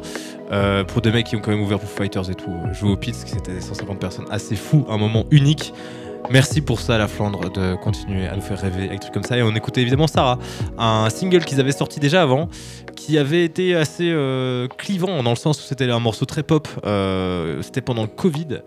[0.89, 3.13] Pour des mecs qui ont quand même ouvert pour Fighters et tout, jouer au Pits,
[3.13, 5.73] qui c'était 150 personnes, assez fou, un moment unique.
[6.29, 9.23] Merci pour ça, la Flandre, de continuer à nous faire rêver avec des trucs comme
[9.23, 9.37] ça.
[9.37, 10.39] Et on écoutait évidemment Sarah,
[10.77, 12.47] un single qu'ils avaient sorti déjà avant,
[12.95, 16.67] qui avait été assez euh, clivant dans le sens où c'était un morceau très pop.
[16.85, 18.61] euh, c'était pendant le Covid.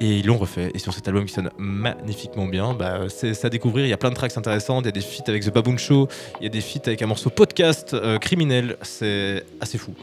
[0.00, 0.72] Et ils l'ont refait.
[0.74, 3.86] Et sur cet album qui sonne magnifiquement bien, bah, c'est à découvrir.
[3.86, 4.80] Il y a plein de tracks intéressants.
[4.80, 6.08] Il y a des feats avec The Baboon Show.
[6.40, 8.76] Il y a des feats avec un morceau podcast euh, criminel.
[8.82, 9.94] C'est assez fou.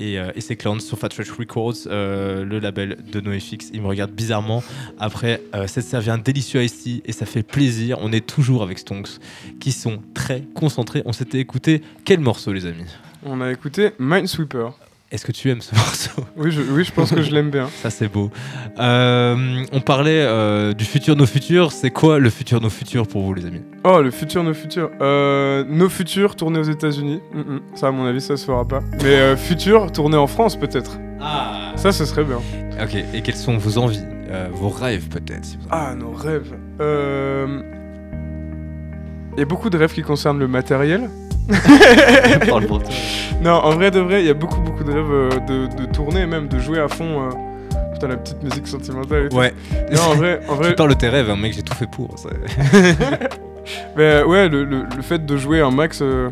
[0.00, 3.70] Et, euh, et c'est Clowns sur Fat Trash Records, euh, le label de NoFX.
[3.74, 4.64] Il me regarde bizarrement.
[4.98, 7.98] Après, euh, cette servi un délicieux ici et ça fait plaisir.
[8.00, 9.18] On est toujours avec Stonks
[9.60, 11.02] qui sont très concentrés.
[11.04, 12.86] On s'était écouté quel morceau, les amis?
[13.22, 14.72] On a écouté Minesweeper.
[15.10, 16.22] Est-ce que tu aimes ce morceau?
[16.36, 17.68] Oui, je, oui, je pense que je l'aime bien.
[17.82, 18.30] Ça, c'est beau.
[18.78, 21.72] Euh, on parlait euh, du futur, nos futurs.
[21.72, 23.62] C'est quoi le futur, nos futurs pour vous, les amis?
[23.82, 24.88] Oh, le futur, nos futurs.
[25.00, 27.20] Euh, nos futurs tournés aux États-Unis.
[27.34, 27.60] Mm, mm.
[27.74, 28.82] Ça, à mon avis, ça se fera pas.
[29.02, 30.98] Mais euh, futurs tournés en France, peut-être.
[31.20, 32.38] Ah Ça, ce serait bien.
[32.80, 34.04] Ok, et quelles sont vos envies
[34.52, 36.54] Vos rêves, peut-être si Ah, nos rêves.
[39.36, 41.10] Il y a beaucoup de rêves qui concernent le matériel.
[42.48, 42.92] Parle pour toi.
[43.42, 45.86] Non, en vrai de vrai, il y a beaucoup, beaucoup de rêves euh, de, de
[45.92, 47.28] tourner, même de jouer à fond.
[47.28, 47.30] euh,
[47.92, 49.36] Putain, la petite musique sentimentale et tout.
[49.36, 49.52] Ouais.
[49.92, 51.90] Non, en vrai, en vrai Tu parles de tes rêves, hein, mec, j'ai tout fait
[51.90, 52.18] pour.
[52.18, 52.28] ça.
[53.96, 56.30] Mais euh, ouais, le, le- le fait de jouer un max, euh,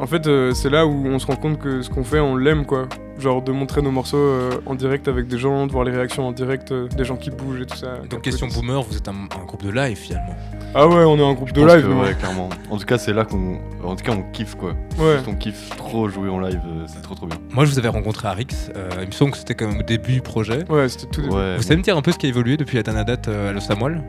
[0.00, 2.36] en fait, euh, c'est là où on se rend compte que ce qu'on fait, on
[2.36, 2.88] l'aime, quoi.
[3.18, 6.26] Genre de montrer nos morceaux euh, en direct avec des gens, de voir les réactions
[6.26, 7.98] en direct, euh, des gens qui bougent et tout ça.
[8.08, 10.34] Donc, question boomer, vous êtes un, un groupe de live finalement.
[10.74, 12.48] Ah ouais, on est un groupe Je de pense live, que, ouais, clairement.
[12.70, 13.58] En tout cas, c'est là qu'on.
[13.84, 14.70] En tout cas, on kiffe quoi.
[14.98, 15.16] Ouais.
[15.16, 17.36] Juste, On kiffe trop jouer en live, euh, c'est trop trop bien.
[17.52, 18.46] Moi, je vous avais rencontré à Rix.
[18.76, 20.64] euh, il me semble que c'était quand même au début du projet.
[20.70, 21.34] Ouais, c'était tout début.
[21.34, 21.56] Ouais.
[21.56, 23.50] Vous savez me dire un peu ce qui a évolué depuis la dernière date euh,
[23.50, 24.02] à Los Samuel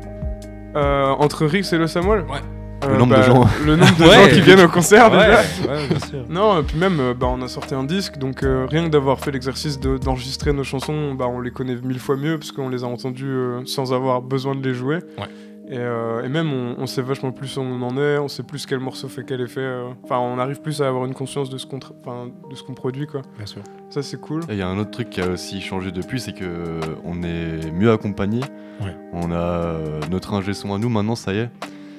[0.76, 2.40] Euh, entre Rix et le Samuel Ouais.
[2.88, 3.46] Le nombre de gens.
[3.66, 5.28] Le nombre de gens qui viennent au concert, déjà.
[5.42, 6.24] ouais, bien sûr.
[6.30, 8.90] Non, et puis même, euh, bah, on a sorti un disque, donc euh, rien que
[8.90, 12.52] d'avoir fait l'exercice de- d'enregistrer nos chansons, bah, on les connaît mille fois mieux, parce
[12.52, 14.98] qu'on les a entendues euh, sans avoir besoin de les jouer.
[15.18, 15.28] Ouais.
[15.70, 18.44] Et, euh, et même, on, on sait vachement plus où on en est, on sait
[18.44, 19.62] plus quel morceau fait quel effet.
[19.62, 19.90] euh.
[20.04, 23.22] Enfin, on arrive plus à avoir une conscience de ce qu'on produit, quoi.
[23.38, 23.62] Bien sûr.
[23.90, 24.42] Ça, c'est cool.
[24.50, 26.80] Et Il y a un autre truc qui a aussi changé depuis, c'est que euh,
[27.06, 28.42] on est mieux accompagné.
[28.82, 28.94] Ouais.
[29.14, 31.50] On a euh, notre ingé son à nous maintenant, ça y est.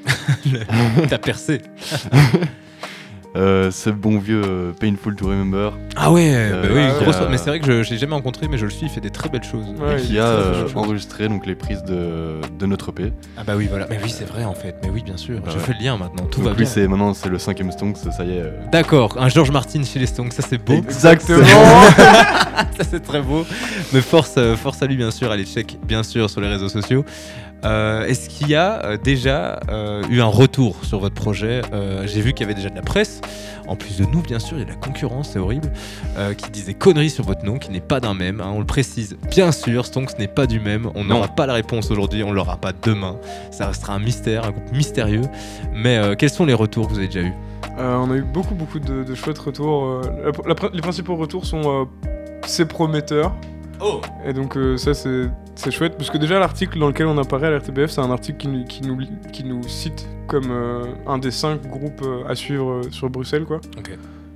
[1.09, 1.61] T'as percé.
[3.35, 7.29] Euh, ce bon vieux euh, Painful to Remember Ah ouais, Euh, bah oui, grosse- euh,
[7.31, 9.01] mais c'est vrai que je, je l'ai jamais rencontré, mais je le suis, il fait
[9.01, 9.65] des très belles choses.
[9.81, 13.11] Ouais, et il qui a euh, enregistré donc les prises de, de notre EP.
[13.39, 13.87] Ah bah oui, voilà.
[13.89, 14.77] Mais oui, c'est vrai en fait.
[14.83, 15.37] Mais oui, bien sûr.
[15.41, 15.65] Bah je ouais.
[15.65, 16.27] fais le lien maintenant.
[16.27, 16.89] Tout donc va lui, bien.
[16.89, 18.41] maintenant c'est le cinquième Stonks, ça y est.
[18.43, 18.51] euh.
[18.71, 20.75] D'accord, un George Martin chez les Stones, ça c'est beau.
[20.75, 21.43] Exactement
[21.97, 23.47] ça c'est très beau.
[23.95, 26.69] Mais force, euh, force à lui bien sûr, allez check bien sûr sur les réseaux
[26.69, 27.03] sociaux.
[27.65, 32.03] Euh, Est-ce qu'il y a euh, déjà euh, eu un retour sur votre projet Euh,
[32.07, 33.21] J'ai vu qu'il y avait déjà de la presse.
[33.69, 35.71] En plus de nous, bien sûr, il y a de la concurrence, c'est horrible,
[36.19, 38.41] euh, qui disait conneries sur votre nom, qui n'est pas d'un même.
[38.41, 40.91] hein, on le précise, bien sûr, Stonks n'est pas du même.
[40.97, 43.17] On n'aura pas la réponse aujourd'hui, on l'aura pas demain.
[43.53, 45.23] Ça restera un mystère, un groupe mystérieux.
[45.73, 47.33] Mais euh, quels sont les retours que vous avez déjà eu
[47.79, 49.85] Euh, on a eu beaucoup, beaucoup de, de chouettes retours.
[49.85, 51.85] euh, la- la pr- les principaux retours sont euh,
[52.45, 53.33] c'est prometteur.
[53.81, 57.19] Oh Et donc euh, ça c'est c'est chouette parce que déjà l'article dans lequel on
[57.19, 58.99] apparaît à l'RTBF c'est un article qui nous, qui nous,
[59.33, 63.45] qui nous cite comme euh, un des cinq groupes euh, à suivre euh, sur Bruxelles
[63.45, 63.61] quoi.
[63.79, 63.91] Ok.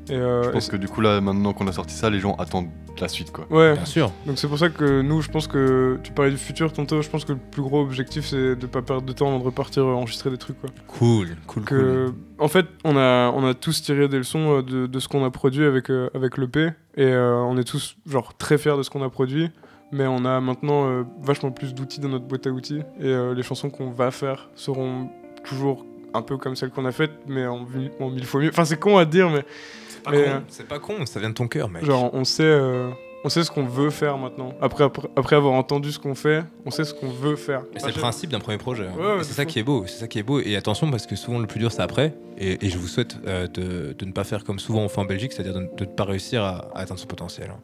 [0.09, 2.37] Et, euh, Je pense que du coup, là, maintenant qu'on a sorti ça, les gens
[2.37, 2.69] attendent
[3.01, 3.45] la suite, quoi.
[3.51, 4.13] Ouais, Bien sûr.
[4.25, 7.03] donc c'est pour ça que nous, je pense que tu parlais du futur tantôt.
[7.03, 9.45] Je pense que le plus gros objectif, c'est de pas perdre de temps avant de
[9.45, 10.61] repartir enregistrer des trucs.
[10.61, 10.71] Quoi.
[10.87, 11.65] Cool, cool, cool.
[11.65, 15.25] Que, en fait, on a, on a tous tiré des leçons de, de ce qu'on
[15.25, 16.69] a produit avec, euh, avec l'EP.
[16.97, 19.51] Et euh, on est tous genre très fiers de ce qu'on a produit.
[19.93, 22.81] Mais on a maintenant euh, vachement plus d'outils dans notre boîte à outils.
[23.01, 25.09] Et euh, les chansons qu'on va faire seront
[25.45, 25.85] toujours
[26.15, 28.49] un peu comme celles qu'on a faites, mais en, mi- en mille fois mieux.
[28.49, 29.45] Enfin, c'est con à dire, mais
[29.89, 31.85] C'est pas Mais, con, euh, c'est pas con, ça vient de ton cœur, mec.
[31.85, 32.89] genre, on sait, euh,
[33.25, 34.55] on sait ce qu'on veut faire maintenant.
[34.61, 37.63] Après, après, après avoir entendu ce qu'on fait, on sait ce qu'on veut faire.
[37.75, 38.87] Et c'est le principe d'un premier projet.
[38.87, 38.93] hein.
[38.99, 39.49] Ouais, ouais, Et c'est c'est ça fou.
[39.49, 40.41] qui est beau, c'est ça qui est beau.
[40.41, 42.15] Et attention parce que souvent le plus dur c'est après.
[42.39, 45.01] Et, et je vous souhaite euh, de, de ne pas faire comme souvent on fait
[45.01, 47.51] en Belgique, c'est-à-dire de, de ne pas réussir à, à atteindre son potentiel.
[47.53, 47.61] hein.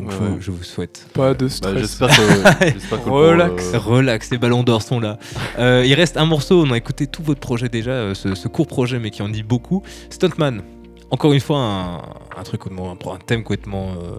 [0.00, 1.06] Donc Ouais, je, vous souhaite.
[1.14, 1.78] Pas de Bah, stress.
[1.78, 2.14] j'espère que.
[2.72, 3.74] j'espère que pour, Relax.
[3.74, 5.18] euh, Relax, les ballons d'or sont là.
[5.58, 8.48] Euh, il reste un morceau, on a écouté tout votre projet déjà, euh, ce, ce
[8.48, 9.82] court projet mais qui en dit beaucoup.
[10.10, 10.62] Stuntman,
[11.10, 11.96] encore une fois un,
[12.38, 14.18] un truc, un, un thème complètement euh,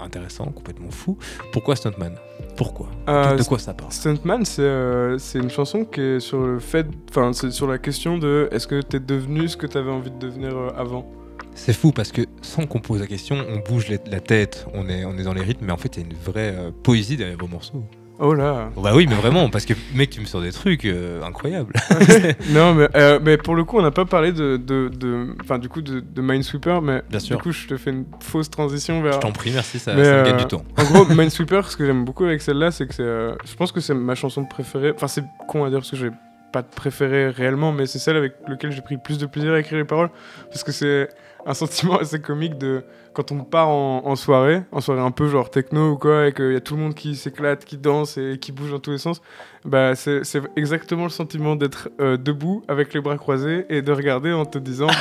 [0.00, 1.16] intéressant, complètement fou.
[1.52, 2.14] Pourquoi Stuntman?
[2.56, 2.88] Pourquoi?
[3.08, 3.92] Euh, De quoi ça parle?
[3.92, 7.78] Stuntman, c'est euh, c'est une chanson qui est sur le fait, enfin, c'est sur la
[7.78, 11.06] question de est-ce que t'es devenu ce que t'avais envie de devenir euh, avant?
[11.54, 14.88] C'est fou parce que sans qu'on pose la question, on bouge les- la tête, on
[14.88, 16.70] est, on est dans les rythmes, mais en fait il y a une vraie euh,
[16.82, 17.84] poésie derrière vos morceaux.
[18.20, 18.70] Oh là.
[18.76, 21.72] Bah oui, mais vraiment, parce que mec, tu me sors des trucs euh, incroyables.
[22.50, 25.68] non, mais, euh, mais pour le coup, on n'a pas parlé de, de, de- du
[25.68, 27.36] coup, de, de Minesweeper, mais Bien sûr.
[27.38, 29.14] du coup, je te fais une fausse transition vers.
[29.14, 30.62] Je t'en prie, merci, ça, Mais, ça me gagne du temps.
[30.78, 33.80] En gros, Minesweeper, ce que j'aime beaucoup avec celle-là, c'est que c'est, je pense que
[33.80, 34.92] c'est ma chanson préférée.
[34.94, 36.10] Enfin, c'est con à dire parce que j'ai
[36.52, 39.52] pas de préférée réellement, mais c'est celle avec laquelle j'ai pris le plus de plaisir
[39.54, 40.10] à écrire les paroles,
[40.50, 41.08] parce que c'est
[41.46, 45.48] un sentiment assez comique de quand on part en, soirée, en soirée un peu genre
[45.48, 48.38] techno ou quoi, et qu'il y a tout le monde qui s'éclate, qui danse et
[48.40, 49.22] qui bouge dans tous les sens.
[49.64, 53.92] Bah, c'est c'est exactement le sentiment d'être euh, debout avec les bras croisés et de
[53.92, 54.88] regarder en te disant.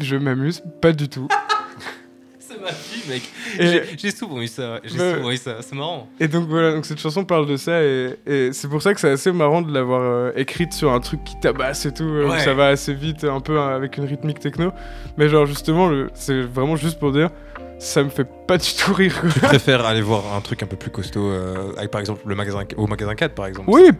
[0.00, 1.28] Je m'amuse pas du tout.
[2.60, 3.96] C'est ma vie, mec.
[3.98, 6.08] J'ai- souvent eu ça, j'ai souvent eu ça, c'est marrant.
[6.20, 9.00] Et donc voilà, donc cette chanson parle de ça et, et c'est pour ça que
[9.00, 12.28] c'est assez marrant de l'avoir euh, écrite sur un truc qui tabasse et tout, euh,
[12.30, 12.40] Ouais.
[12.40, 14.72] ça va assez vite, un peu euh, avec une rythmique techno.
[15.16, 17.30] Mais genre justement, c'est vraiment juste pour dire,
[17.78, 19.18] ça me fait pas du tout rire.
[19.20, 19.30] quoi.
[19.30, 22.34] Je préfère aller voir un truc un peu plus costaud, euh, avec par exemple le
[22.34, 23.68] magasin, au magasin 4 par exemple.
[23.70, 23.90] Oui,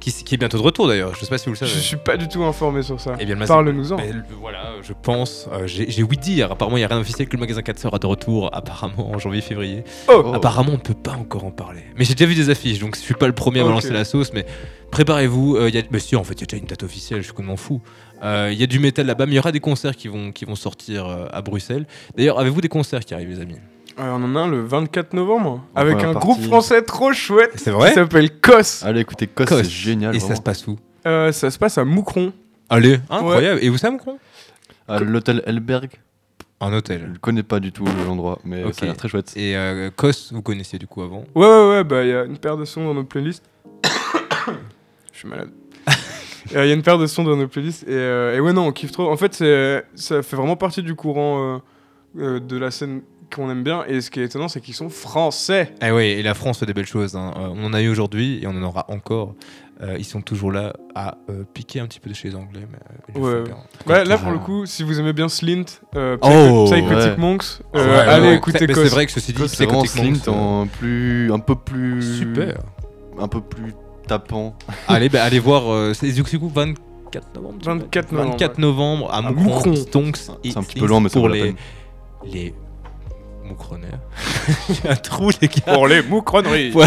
[0.00, 1.80] Qui, qui est bientôt de retour d'ailleurs, je sais pas si vous le je savez.
[1.80, 3.16] suis pas du tout informé sur ça.
[3.18, 3.96] Eh bien, Parle-nous-en.
[3.96, 7.26] Ben, le- voilà, je pense, euh, j'ai ouï dire, apparemment il n'y a rien d'officiel
[7.28, 9.82] que le magasin 4 sera de retour, apparemment en janvier-février.
[10.08, 11.82] Oh, Apparemment on ne peut pas encore en parler.
[11.96, 13.68] Mais j'ai déjà vu des affiches, donc je suis pas le premier à Ok.
[13.70, 14.46] balancer la sauce, mais
[14.92, 15.56] préparez-vous.
[15.56, 15.82] euh, il y a...
[15.90, 17.80] Mais si, en fait, il y a déjà une date officielle, je suis complètement fou.
[18.22, 20.32] Euh, Il y a du métal là-bas, mais il y aura des concerts qui vont,
[20.32, 21.86] qui vont sortir euh, à Bruxelles.
[22.16, 23.56] D'ailleurs, avez-vous des concerts qui arrivent, les amis?
[24.00, 26.18] Euh, on en a un le 24 novembre, En avec un partie.
[26.28, 28.84] groupe français trop chouette C'est qui s'appelle Kos.
[28.84, 29.56] Allez, écoutez, Cos, Cos.
[29.56, 30.14] c'est génial.
[30.14, 30.36] Et ça vraiment.
[30.36, 32.32] se passe où Euh, ça se passe à Moucron.
[32.70, 33.58] Allez, incroyable.
[33.62, 34.18] Et où ça, Moucron
[34.86, 35.90] À l'hôtel Elberg.
[36.60, 37.10] Un Je hôtel.
[37.12, 38.74] ne connais pas du tout l'endroit, mais Ok.
[38.74, 39.32] ça a l'air très chouette.
[39.36, 42.24] Et euh, Kos, vous connaissiez du coup avant Ouais, ouais, ouais, bah il y a
[42.24, 43.44] une paire de sons dans nos playlists.
[45.12, 45.50] Je suis malade.
[46.50, 48.66] Il y a une paire de sons dans nos playlists et, euh, et ouais, non,
[48.68, 49.10] on kiffe trop.
[49.10, 51.58] En fait, c'est- ça fait vraiment partie du courant euh,
[52.18, 53.02] euh, de la scène
[53.34, 53.84] qu'on aime bien.
[53.86, 55.72] Et ce qui est étonnant, c'est qu'ils sont français.
[55.80, 57.16] Ah oui, et la France fait des belles choses.
[57.16, 57.32] hein.
[57.36, 59.34] Euh, on en a eu aujourd'hui et on en aura encore.
[59.80, 62.66] Euh, ils sont toujours là à euh, piquer un petit peu de chez les Anglais.
[62.70, 63.50] Mais, euh, Ouais.
[63.86, 64.20] Ouais, là, toujours.
[64.22, 65.64] pour le coup, si vous aimez bien Slint,
[65.94, 67.16] euh, Oh, Psychotic ouais.
[67.16, 67.44] Monks,
[67.76, 68.34] euh, Ouais, allez ouais.
[68.36, 68.66] écouter.
[68.66, 72.18] C'est vrai que ceci dit, c'est vraiment Psychotic Slint Monks, en plus, un peu plus,
[72.18, 72.58] Super.
[73.20, 73.72] un peu plus
[74.08, 74.56] tapant.
[74.88, 75.70] allez, bah, allez voir.
[75.72, 77.58] euh, c'est du coup 24 novembre.
[77.60, 78.32] tu 24 vois novembre.
[78.32, 79.76] 24 novembre à À Moucron.
[79.76, 80.16] Stonks.
[80.16, 81.54] C'est un petit peu loin, mais ça pour les
[82.24, 82.52] les
[84.68, 85.74] Il y a un trou, les gars.
[85.74, 86.72] Pour les moucronneries.
[86.78, 86.86] Ouais.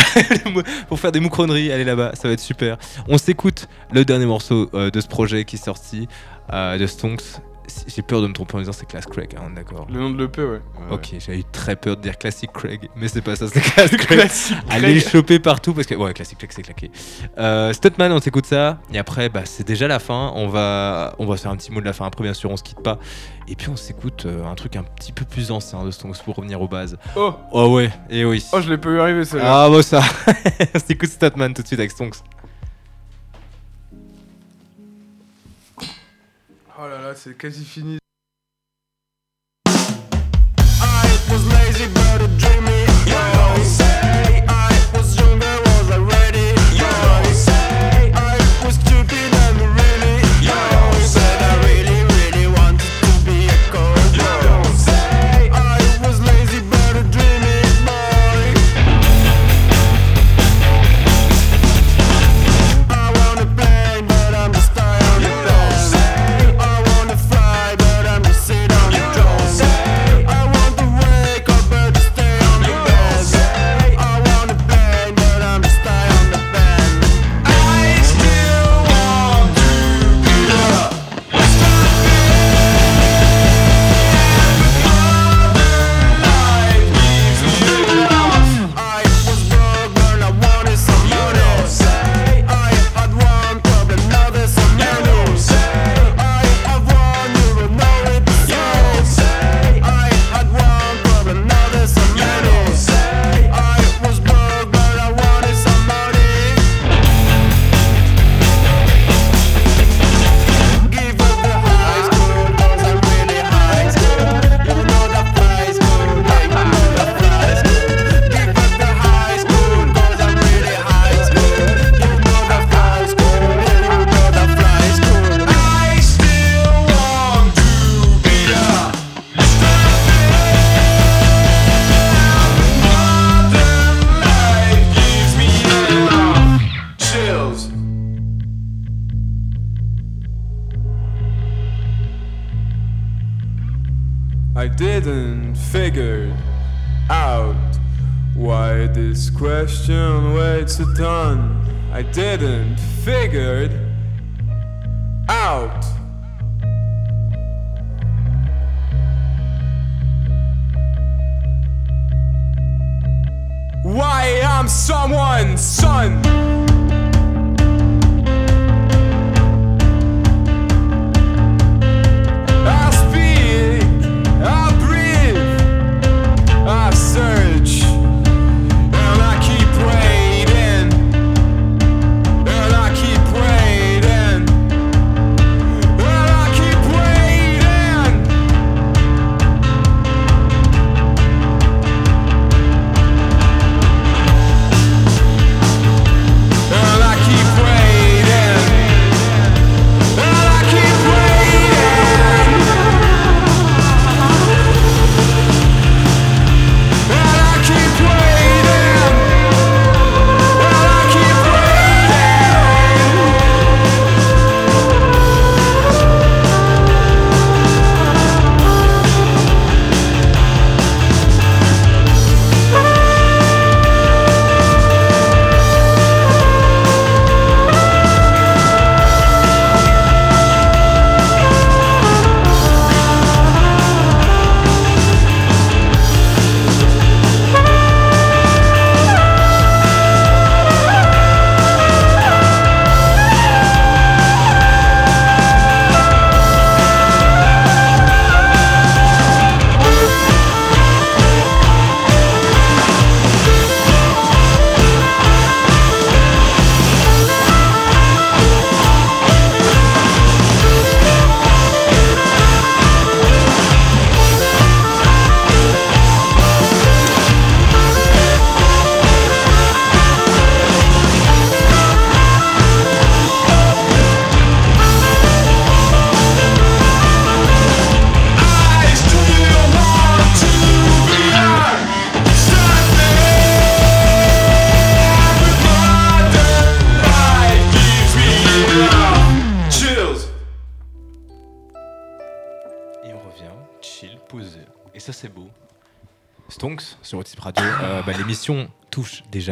[0.88, 2.78] pour faire des moucronneries, allez là-bas, ça va être super.
[3.07, 6.07] On s'écoute le dernier morceau euh, de ce projet qui est sorti
[6.53, 7.22] euh, de Stonks.
[7.88, 9.88] J'ai peur de me tromper en disant c'est Class Craig, hein, d'accord.
[9.89, 10.49] Le nom de l'EP, ouais.
[10.49, 13.62] Ouais, Ok, j'ai eu très peur de dire Classic Craig, mais c'est pas ça, c'est
[13.62, 14.30] Class Craig.
[14.70, 16.91] Allez le choper partout parce que ouais, Classic Craig c'est claqué.
[17.38, 20.32] Euh, Stuntman, on s'écoute ça et après bah c'est déjà la fin.
[20.36, 22.05] On va on va faire un petit mot de la fin.
[22.05, 22.99] Après bien sûr on se quitte pas
[23.47, 26.36] et puis on s'écoute euh, un truc un petit peu plus ancien de Stonks pour
[26.36, 26.97] revenir aux bases.
[27.16, 28.45] Oh, Oh ouais, et oui.
[28.53, 29.66] oh, je l'ai pas eu arriver celle-là.
[29.66, 30.01] Ah bah ça
[30.76, 32.16] On s'écoute Statman tout de suite avec Stonks.
[36.84, 38.00] Oh là là, c'est quasi fini.
[39.68, 39.70] I
[41.30, 41.46] was
[44.50, 46.48] I younger, was I ready?
[46.74, 46.90] You
[47.36, 49.20] say I was stupid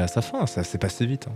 [0.09, 0.45] sa fin.
[0.45, 1.27] Ça s'est passé vite.
[1.29, 1.33] hein.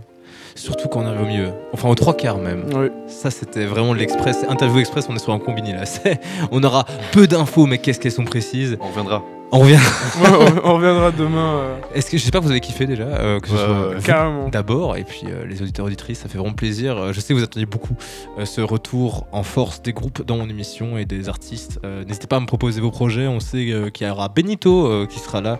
[0.56, 1.52] Surtout quand on arrive au milieu.
[1.72, 2.64] Enfin, aux trois quarts même.
[2.74, 2.88] Oui.
[3.08, 4.44] Ça, c'était vraiment l'express.
[4.48, 5.84] Interview express, on est sur un combiné là.
[5.86, 6.20] C'est-
[6.50, 8.76] On aura peu d'infos, mais qu'est-ce qu'elles sont précises?
[8.80, 9.22] On reviendra.
[9.56, 9.78] On revient.
[10.20, 10.28] Ouais,
[10.64, 11.54] on, on reviendra demain.
[11.56, 14.48] euh, Est-ce que j'espère que vous avez kiffé déjà euh, que ce soit carrément.
[14.48, 16.96] D'abord, et puis euh, les auditeurs auditrices, ça fait vraiment plaisir.
[16.96, 17.96] Euh, je sais que vous attendiez beaucoup
[18.38, 21.80] euh, ce retour en force des groupes dans mon émission et des artistes.
[21.84, 23.26] Euh, N'hésitez pas à me proposer vos projets.
[23.26, 25.58] On sait euh, qu'il y aura Benito euh, qui sera là,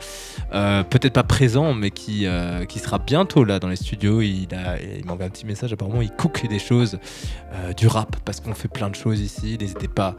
[0.52, 4.20] Euh, peut-être pas présent, mais qui, euh, qui sera bientôt là dans les studios.
[4.22, 5.72] Il, a, il m'a envoyé un petit message.
[5.72, 6.98] Apparemment, il cook des choses,
[7.54, 9.56] euh, du rap, parce qu'on fait plein de choses ici.
[9.60, 10.14] N'hésitez pas,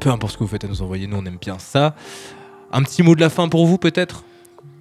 [0.00, 1.06] peu importe ce que vous faites, à nous envoyer.
[1.08, 1.94] Nous, on aime bien ça.
[2.74, 4.24] Un petit mot de la fin pour vous, peut-être?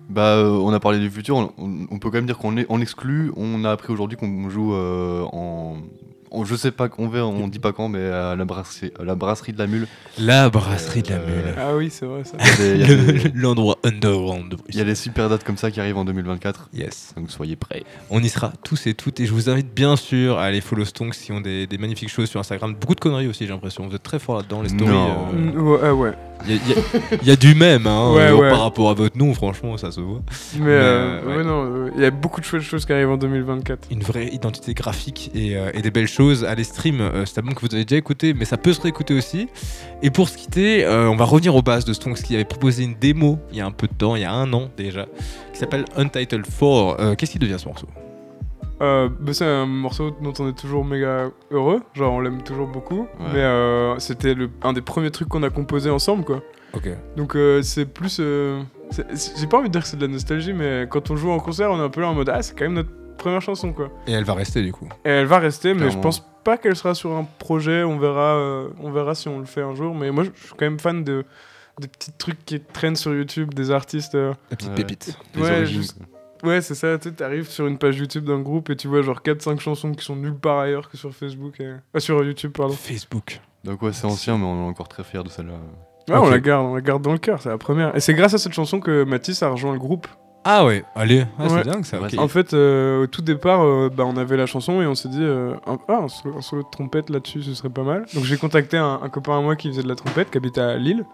[0.10, 2.82] Bah, euh, on a parlé du futur, on, peut quand même dire qu'on est en
[2.82, 3.32] exclut.
[3.38, 5.76] On a appris aujourd'hui qu'on joue euh, en,
[6.34, 9.04] en- Je sais pas, on verra, on dit pas quand, mais à la brasserie, à
[9.04, 9.88] la brasserie de la Mule.
[10.20, 11.56] La brasserie de la Euh, Mule.
[11.58, 12.38] Ah oui, c'est vrai ça.
[12.60, 16.06] Le- L'endroit underground de il y a des super dates comme ça qui arrivent en
[16.06, 17.14] 2024, Yes.
[17.16, 17.84] donc soyez prêts.
[18.10, 19.20] On y sera tous et toutes.
[19.20, 22.10] Et je vous invite bien sûr à aller follow Stonks qui ont des, des magnifiques
[22.10, 22.76] choses sur Instagram.
[22.80, 23.88] Beaucoup de conneries aussi, j'ai l'impression.
[23.88, 24.88] Vous êtes très fort là-dedans, les stories.
[24.92, 25.28] Non.
[25.36, 26.12] euh, ouais, ah ouais.
[26.46, 28.50] Il y, a- y y du même hein, Ouais, euh, ouais.
[28.50, 30.22] par rapport à votre nom, franchement, ça se voit.
[30.56, 31.38] Mais, Mais, euh, euh, ouais.
[31.38, 33.88] ouais, non, euh, il y a beaucoup de chouettes choses qui arrivent en 2024.
[33.92, 36.23] Une vraie identité graphique et, euh, et des belles choses.
[36.48, 39.14] Allez stream, euh, cet album que vous avez déjà écouté, mais ça peut se réécouter
[39.14, 39.48] aussi.
[40.02, 42.84] Et pour se quitter, euh, on va revenir aux bases de Stonks qui avait proposé
[42.84, 45.06] une démo il y a un peu de temps, il y a un an déjà,
[45.54, 46.64] qui s'appelle Untitled 4.
[47.00, 47.88] Euh, Qu'est-ce qui devient ce morceau?
[48.82, 52.68] Euh, bah, c'est un morceau dont on est toujours méga heureux, genre on l'aime toujours
[52.68, 53.28] beaucoup, Ouais.
[53.34, 56.42] mais euh, c'était un des premiers trucs qu'on a composé ensemble quoi.
[57.16, 58.20] Donc euh, c'est plus.
[58.20, 61.40] J'ai pas envie de dire que c'est de la nostalgie, mais quand on joue en
[61.40, 63.74] concert, on est un peu là en mode Ah, c'est quand même notre première chanson
[63.74, 63.89] quoi.
[64.07, 64.88] Et elle va rester du coup.
[65.05, 68.36] Et elle va rester, mais je pense pas qu'elle sera sur un projet, on verra,
[68.36, 70.80] euh, on verra si on le fait un jour, mais moi je suis quand même
[70.80, 71.26] fan de.
[71.82, 74.14] Des petits trucs qui traînent sur YouTube, des artistes.
[74.14, 74.76] euh, La petite Ouais.
[74.76, 75.18] pépite.
[75.36, 75.82] Ouais, origines.
[75.82, 75.97] juste-
[76.43, 79.01] Ouais, c'est ça, tu sais, t'arrives sur une page YouTube d'un groupe et tu vois
[79.01, 81.59] genre 4-5 chansons qui sont nulle part ailleurs que sur Facebook.
[81.61, 81.72] Et...
[81.95, 82.74] Ah, sur YouTube, pardon.
[82.76, 83.39] Facebook.
[83.64, 85.53] Donc ouais, c'est ancien, mais on est encore très fiers de celle-là.
[86.09, 87.95] Ouais, on la garde, on la garde dans le cœur, c'est la première.
[87.95, 90.05] Et c'est grâce à cette chanson que Mathis a rejoint le groupe.
[90.46, 91.50] Ah ouais, allez, Ah, Ouais.
[91.64, 91.98] c'est dingue ça.
[91.98, 92.10] Ouais, ok.
[92.12, 94.94] c'est- En fait, euh, au tout départ, euh, bah, on avait la chanson et on
[94.96, 97.84] s'est dit, euh, un, ah, un solo, un solo de trompette là-dessus, ce serait pas
[97.84, 98.06] mal.
[98.14, 100.62] Donc j'ai contacté un, un copain à moi qui faisait de la trompette, qui habitait
[100.62, 101.06] à Lille.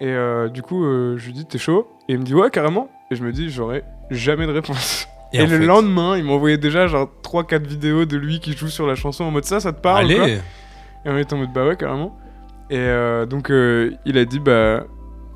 [0.00, 0.14] Et
[0.52, 1.88] du coup, je lui dis T'es chaud?
[2.08, 2.88] Et il me dit Ouais, carrément.
[3.10, 5.08] Et je me dis J'aurai jamais de réponse.
[5.32, 8.68] Et, le fait- lendemain, il m'a envoyé déjà genre 3-4 vidéos de lui qui joue
[8.68, 10.34] sur la chanson en mode ça, ça te parle quoi Allez
[11.04, 12.16] Et on était en mode bah ouais, carrément.
[12.70, 12.86] Et
[13.28, 14.84] donc il a dit bah.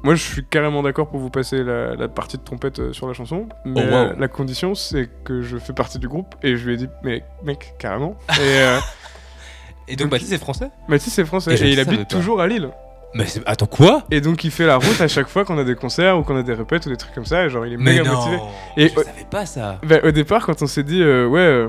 [0.02, 3.06] Moi je suis carrément d'accord pour vous passer la, la partie de trompette euh, sur
[3.06, 3.94] la chanson, mais Oh, wow.
[3.96, 6.88] euh, la condition c'est que je fais partie du groupe et je lui ai dit
[7.02, 8.16] mais mec carrément.
[8.30, 8.78] Et euh,
[9.88, 10.70] Et donc Baptiste est français?
[10.88, 12.70] Mathis c'est français Et il habite toujours à Lille.
[13.12, 14.04] Mais attends quoi?
[14.12, 16.36] Et donc il fait la route à chaque fois qu'on a des concerts ou qu'on
[16.36, 18.38] a des répètes ou des trucs comme ça et genre il est méga motivé.
[18.76, 19.80] Et je euh, savais pas ça.
[19.82, 21.68] bah, au départ, quand on s'est dit, euh, ouais, euh,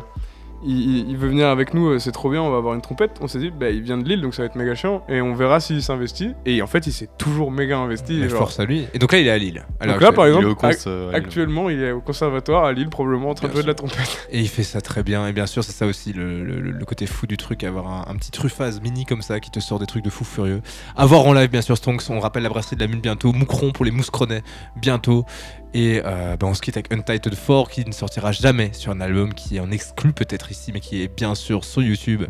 [0.66, 3.18] il, il- veut venir avec nous, euh, c'est trop bien, on va avoir une trompette,
[3.22, 5.22] on s'est dit, bah, il vient de Lille, donc ça va être méga chiant, et
[5.22, 6.32] on verra s'il s'investit.
[6.45, 8.18] Et en fait, il s'est toujours méga investi.
[8.20, 8.88] Mais genre- force à lui.
[8.93, 9.66] Et donc là il est à Lille.
[9.82, 10.43] l'heure donc là, par actuelle.
[10.43, 13.47] Il est exemple, au euh, actuellement, il est au conservatoire à Lille, probablement en train
[13.47, 14.28] de jouer de la trompette.
[14.32, 15.28] Et il fait ça très bien.
[15.28, 18.05] Et bien sûr, c'est ça aussi le, le- le côté fou du truc, avoir un,
[18.12, 20.62] un petit truffaz mini comme ça qui te sort des trucs de fou furieux.
[20.95, 22.03] À voir en live, bien sûr, Stonks.
[22.09, 23.32] On rappelle la brasserie de la mine bientôt.
[23.34, 24.41] Moucron pour les mouscronais
[24.76, 25.26] bientôt.
[25.74, 29.00] Et euh, ben, on se quitte avec Untitled 4 qui ne sortira jamais sur un
[29.00, 32.24] album qui est en exclu peut-être ici, mais qui est bien sûr sur YouTube.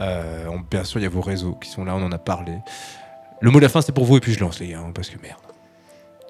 [0.00, 2.18] Euh, on- bien sûr, il y a vos réseaux qui sont là, on en a
[2.18, 2.52] parlé.
[3.40, 4.92] Le mot de la fin, c'est pour vous, et puis je lance les gars, hein,
[4.94, 5.38] parce que merde.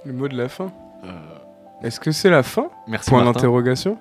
[0.04, 0.70] Le mot de la fin.
[1.04, 1.08] Euh,
[1.82, 2.68] Est-ce que c'est la fin?
[2.86, 3.32] Merci Point Martin.
[3.40, 3.98] d'interrogation.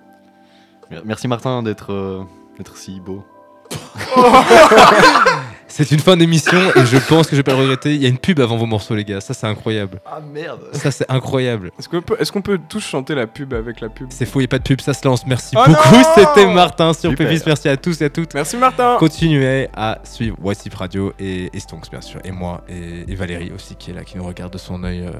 [0.91, 2.23] Mer- Merci Martin d'être euh,
[2.57, 3.23] d'être si beau.
[5.73, 7.95] C'est une fin d'émission, et je pense que je vais pas le regretter.
[7.95, 9.21] Il y a une pub avant vos morceaux, les gars.
[9.21, 10.01] Ça, c'est incroyable.
[10.05, 10.59] Ah merde.
[10.73, 11.71] Ça, c'est incroyable.
[11.79, 14.07] Est-ce qu'on peut, est-ce qu'on peut tous chanter la pub avec la pub?
[14.09, 15.25] C'est faux, il n'y a pas de pub, ça se lance.
[15.25, 15.95] Merci Oh beaucoup.
[16.15, 17.25] C'était Martin sur Super.
[17.29, 17.41] Pévis.
[17.45, 18.33] Merci à tous et à toutes.
[18.33, 22.19] Merci Martin Continuez à suivre WhatsApp Radio et, et Stonks, bien sûr.
[22.25, 25.01] Et moi et, et Valérie aussi, qui est là, qui nous regarde de son œil.
[25.07, 25.11] euh,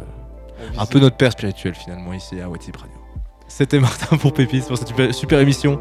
[0.77, 2.95] un peu notre père spirituel, finalement, ici à WhatsApp Radio.
[3.47, 5.79] C'était Martin pour Pépis pour cette super, super émission.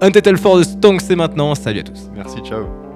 [0.00, 1.54] Untitled for de Stonks, c'est maintenant.
[1.54, 2.10] Salut à tous.
[2.14, 2.89] Merci, ciao.